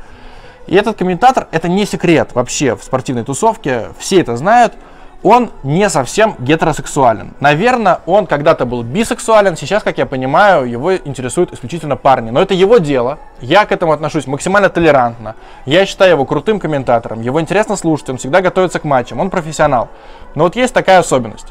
И 0.68 0.76
этот 0.76 0.98
комментатор, 0.98 1.48
это 1.52 1.68
не 1.68 1.86
секрет 1.86 2.32
вообще 2.34 2.76
в 2.76 2.84
спортивной 2.84 3.24
тусовке, 3.24 3.90
все 4.00 4.22
это 4.22 4.38
знают. 4.38 4.74
Он 5.24 5.52
не 5.64 5.90
совсем 5.90 6.36
гетеросексуален. 6.40 7.34
Наверное, 7.40 8.00
он 8.06 8.26
когда-то 8.26 8.66
был 8.66 8.82
бисексуален, 8.82 9.56
сейчас, 9.56 9.84
как 9.84 9.98
я 9.98 10.06
понимаю, 10.06 10.66
его 10.66 10.96
интересуют 10.96 11.54
исключительно 11.54 11.96
парни. 11.96 12.32
Но 12.32 12.42
это 12.42 12.54
его 12.54 12.80
дело, 12.80 13.20
я 13.40 13.66
к 13.66 13.72
этому 13.72 13.92
отношусь 13.92 14.26
максимально 14.26 14.70
толерантно. 14.70 15.36
Я 15.66 15.86
считаю 15.86 16.12
его 16.12 16.26
крутым 16.26 16.60
комментатором, 16.60 17.22
его 17.22 17.40
интересно 17.40 17.76
слушать, 17.76 18.10
он 18.10 18.18
всегда 18.18 18.42
готовится 18.42 18.80
к 18.80 18.84
матчам, 18.84 19.20
он 19.20 19.30
профессионал. 19.30 19.90
Но 20.34 20.46
вот 20.46 20.56
есть 20.56 20.74
такая 20.74 21.00
особенность. 21.00 21.48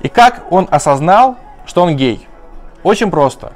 И 0.00 0.08
как 0.08 0.42
он 0.50 0.68
осознал, 0.70 1.36
что 1.66 1.82
он 1.82 1.96
гей? 1.96 2.26
Очень 2.82 3.10
просто. 3.10 3.52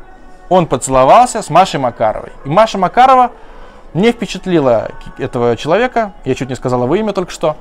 Он 0.48 0.66
поцеловался 0.66 1.42
с 1.42 1.50
Машей 1.50 1.80
Макаровой. 1.80 2.30
И 2.44 2.48
Маша 2.48 2.78
Макарова 2.78 3.32
не 3.94 4.12
впечатлила 4.12 4.90
этого 5.18 5.56
человека, 5.56 6.12
я 6.24 6.34
чуть 6.34 6.48
не 6.48 6.54
сказала 6.54 6.86
вы 6.86 6.98
имя 7.00 7.12
только 7.12 7.32
что, 7.32 7.56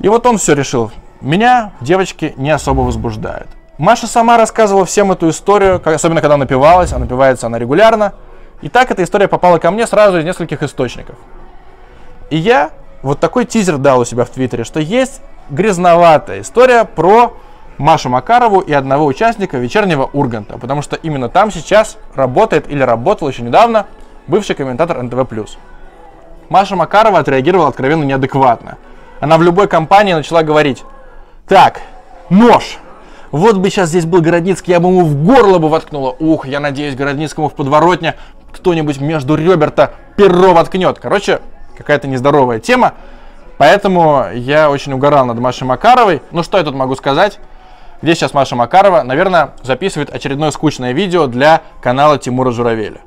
и 0.00 0.08
вот 0.08 0.26
он 0.26 0.38
все 0.38 0.54
решил. 0.54 0.90
Меня 1.20 1.72
девочки 1.80 2.34
не 2.36 2.50
особо 2.50 2.80
возбуждают. 2.80 3.48
Маша 3.78 4.06
сама 4.06 4.36
рассказывала 4.36 4.84
всем 4.84 5.12
эту 5.12 5.30
историю, 5.30 5.80
особенно 5.84 6.20
когда 6.20 6.36
напивалась, 6.36 6.92
а 6.92 6.98
напивается 6.98 7.46
она 7.46 7.58
регулярно. 7.58 8.12
И 8.60 8.68
так 8.68 8.90
эта 8.90 9.02
история 9.02 9.28
попала 9.28 9.58
ко 9.58 9.70
мне 9.70 9.86
сразу 9.86 10.18
из 10.18 10.24
нескольких 10.24 10.62
источников. 10.62 11.16
И 12.30 12.36
я 12.36 12.70
вот 13.02 13.20
такой 13.20 13.44
тизер 13.44 13.78
дал 13.78 14.00
у 14.00 14.04
себя 14.04 14.24
в 14.24 14.30
Твиттере, 14.30 14.64
что 14.64 14.80
есть 14.80 15.20
грязноватая 15.50 16.40
история 16.40 16.84
про 16.84 17.36
Машу 17.78 18.08
Макарову 18.08 18.60
и 18.60 18.72
одного 18.72 19.06
участника 19.06 19.58
вечернего 19.58 20.08
Урганта, 20.12 20.58
потому 20.58 20.82
что 20.82 20.96
именно 20.96 21.28
там 21.28 21.50
сейчас 21.50 21.98
работает 22.14 22.70
или 22.70 22.82
работал 22.82 23.28
еще 23.28 23.42
недавно 23.42 23.86
бывший 24.26 24.54
комментатор 24.54 25.02
НТВ+. 25.02 25.26
Маша 26.48 26.76
Макарова 26.76 27.20
отреагировала 27.20 27.68
откровенно 27.68 28.04
неадекватно– 28.04 28.78
она 29.22 29.38
в 29.38 29.42
любой 29.42 29.68
компании 29.68 30.14
начала 30.14 30.42
говорить, 30.42 30.82
так, 31.46 31.80
нож, 32.28 32.78
вот 33.30 33.56
бы 33.56 33.70
сейчас 33.70 33.90
здесь 33.90 34.04
был 34.04 34.20
Городницкий, 34.20 34.72
я 34.72 34.80
бы 34.80 34.88
ему 34.88 35.04
в 35.04 35.24
горло 35.24 35.60
бы 35.60 35.68
воткнула. 35.68 36.16
Ух, 36.18 36.44
я 36.48 36.58
надеюсь, 36.58 36.96
Городницкому 36.96 37.48
в 37.48 37.54
подворотне 37.54 38.16
кто-нибудь 38.52 39.00
между 39.00 39.36
ребер-то 39.36 39.92
перо 40.16 40.54
воткнет. 40.54 40.98
Короче, 40.98 41.40
какая-то 41.78 42.08
нездоровая 42.08 42.58
тема. 42.58 42.94
Поэтому 43.58 44.26
я 44.34 44.68
очень 44.68 44.92
угорал 44.92 45.24
над 45.24 45.38
Машей 45.38 45.68
Макаровой. 45.68 46.20
Ну 46.32 46.42
что 46.42 46.58
я 46.58 46.64
тут 46.64 46.74
могу 46.74 46.96
сказать? 46.96 47.38
Где 48.02 48.16
сейчас 48.16 48.34
Маша 48.34 48.56
Макарова? 48.56 49.04
Наверное, 49.04 49.50
записывает 49.62 50.12
очередное 50.12 50.50
скучное 50.50 50.90
видео 50.90 51.28
для 51.28 51.60
канала 51.80 52.18
Тимура 52.18 52.50
Журавеля. 52.50 52.98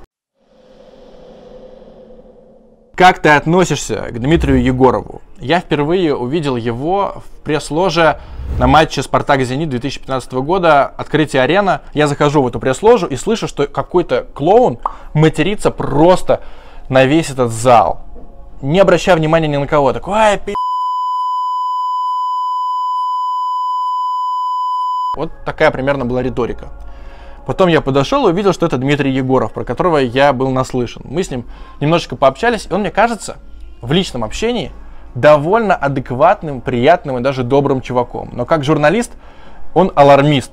Как 2.95 3.19
ты 3.19 3.27
относишься 3.27 4.07
к 4.09 4.19
Дмитрию 4.19 4.63
Егорову? 4.63 5.21
Я 5.37 5.59
впервые 5.59 6.15
увидел 6.15 6.55
его 6.55 7.15
в 7.25 7.43
пресс-ложе 7.43 8.21
на 8.57 8.67
матче 8.67 9.03
«Спартак-Зенит» 9.03 9.67
2015 9.69 10.31
года, 10.35 10.85
открытие 10.85 11.41
арена. 11.41 11.81
Я 11.93 12.07
захожу 12.07 12.41
в 12.41 12.47
эту 12.47 12.61
пресс-ложу 12.61 13.05
и 13.07 13.17
слышу, 13.17 13.49
что 13.49 13.67
какой-то 13.67 14.25
клоун 14.33 14.79
матерится 15.13 15.71
просто 15.71 16.41
на 16.87 17.03
весь 17.03 17.29
этот 17.31 17.51
зал. 17.51 17.99
Не 18.61 18.79
обращая 18.79 19.17
внимания 19.17 19.49
ни 19.49 19.57
на 19.57 19.67
кого. 19.67 19.91
Такой, 19.91 20.13
ай, 20.13 20.37
пи***. 20.37 20.55
Вот 25.17 25.31
такая 25.43 25.69
примерно 25.69 26.05
была 26.05 26.23
риторика. 26.23 26.69
Потом 27.45 27.69
я 27.69 27.81
подошел 27.81 28.27
и 28.27 28.31
увидел, 28.31 28.53
что 28.53 28.65
это 28.65 28.77
Дмитрий 28.77 29.11
Егоров, 29.11 29.53
про 29.53 29.63
которого 29.63 29.97
я 29.97 30.33
был 30.33 30.49
наслышан. 30.49 31.03
Мы 31.05 31.23
с 31.23 31.29
ним 31.29 31.45
немножечко 31.79 32.15
пообщались, 32.15 32.67
и 32.69 32.73
он, 32.73 32.81
мне 32.81 32.91
кажется, 32.91 33.37
в 33.81 33.91
личном 33.91 34.23
общении 34.23 34.71
довольно 35.13 35.75
адекватным, 35.75 36.61
приятным 36.61 37.17
и 37.17 37.21
даже 37.21 37.43
добрым 37.43 37.81
чуваком. 37.81 38.29
Но 38.33 38.45
как 38.45 38.63
журналист 38.63 39.11
он 39.73 39.91
алармист. 39.95 40.51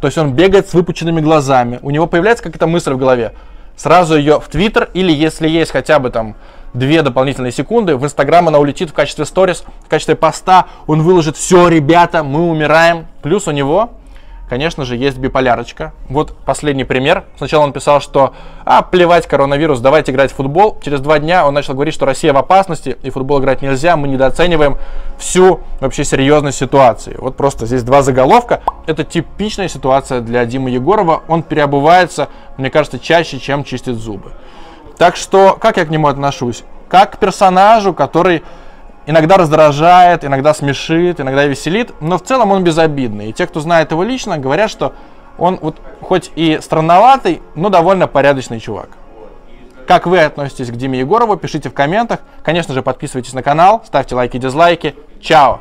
То 0.00 0.08
есть 0.08 0.18
он 0.18 0.32
бегает 0.32 0.68
с 0.68 0.74
выпученными 0.74 1.20
глазами, 1.20 1.78
у 1.82 1.90
него 1.90 2.06
появляется 2.06 2.44
какая-то 2.44 2.66
мысль 2.66 2.92
в 2.92 2.98
голове. 2.98 3.32
Сразу 3.76 4.16
ее 4.16 4.40
в 4.40 4.48
Твиттер 4.48 4.90
или 4.94 5.12
если 5.12 5.48
есть 5.48 5.72
хотя 5.72 5.98
бы 5.98 6.10
там 6.10 6.36
две 6.74 7.02
дополнительные 7.02 7.52
секунды, 7.52 7.96
в 7.96 8.04
Инстаграм 8.04 8.46
она 8.48 8.58
улетит 8.58 8.90
в 8.90 8.92
качестве 8.92 9.24
сторис, 9.24 9.64
в 9.84 9.88
качестве 9.88 10.14
поста, 10.14 10.66
он 10.86 11.02
выложит 11.02 11.36
все, 11.36 11.68
ребята, 11.68 12.22
мы 12.22 12.48
умираем. 12.48 13.06
Плюс 13.22 13.48
у 13.48 13.50
него 13.50 13.92
конечно 14.48 14.84
же, 14.84 14.96
есть 14.96 15.18
биполярочка. 15.18 15.92
Вот 16.08 16.36
последний 16.44 16.84
пример. 16.84 17.24
Сначала 17.36 17.64
он 17.64 17.72
писал, 17.72 18.00
что 18.00 18.34
а, 18.64 18.82
плевать 18.82 19.26
коронавирус, 19.26 19.80
давайте 19.80 20.12
играть 20.12 20.32
в 20.32 20.36
футбол. 20.36 20.78
Через 20.82 21.00
два 21.00 21.18
дня 21.18 21.46
он 21.46 21.54
начал 21.54 21.74
говорить, 21.74 21.94
что 21.94 22.06
Россия 22.06 22.32
в 22.32 22.36
опасности, 22.36 22.96
и 23.02 23.10
футбол 23.10 23.40
играть 23.40 23.62
нельзя, 23.62 23.96
мы 23.96 24.08
недооцениваем 24.08 24.76
всю 25.18 25.60
вообще 25.80 26.04
серьезность 26.04 26.58
ситуации. 26.58 27.16
Вот 27.18 27.36
просто 27.36 27.66
здесь 27.66 27.82
два 27.82 28.02
заголовка. 28.02 28.62
Это 28.86 29.04
типичная 29.04 29.68
ситуация 29.68 30.20
для 30.20 30.44
Димы 30.44 30.70
Егорова. 30.70 31.22
Он 31.28 31.42
переобувается, 31.42 32.28
мне 32.56 32.70
кажется, 32.70 32.98
чаще, 32.98 33.38
чем 33.38 33.64
чистит 33.64 33.96
зубы. 33.96 34.32
Так 34.98 35.16
что, 35.16 35.56
как 35.60 35.76
я 35.76 35.84
к 35.84 35.90
нему 35.90 36.08
отношусь? 36.08 36.64
Как 36.88 37.12
к 37.12 37.18
персонажу, 37.18 37.92
который 37.94 38.42
иногда 39.06 39.36
раздражает, 39.36 40.24
иногда 40.24 40.54
смешит, 40.54 41.20
иногда 41.20 41.44
веселит, 41.44 41.92
но 42.00 42.18
в 42.18 42.22
целом 42.22 42.50
он 42.52 42.64
безобидный. 42.64 43.30
И 43.30 43.32
те, 43.32 43.46
кто 43.46 43.60
знает 43.60 43.90
его 43.90 44.02
лично, 44.02 44.38
говорят, 44.38 44.70
что 44.70 44.94
он 45.38 45.58
вот 45.60 45.76
хоть 46.00 46.30
и 46.36 46.58
странноватый, 46.62 47.42
но 47.54 47.68
довольно 47.68 48.06
порядочный 48.06 48.60
чувак. 48.60 48.90
Как 49.86 50.06
вы 50.06 50.20
относитесь 50.20 50.70
к 50.70 50.76
Диме 50.76 51.00
Егорову, 51.00 51.36
пишите 51.36 51.68
в 51.68 51.74
комментах. 51.74 52.20
Конечно 52.42 52.72
же, 52.72 52.82
подписывайтесь 52.82 53.34
на 53.34 53.42
канал, 53.42 53.82
ставьте 53.84 54.14
лайки 54.14 54.38
дизлайки. 54.38 54.94
Чао! 55.20 55.60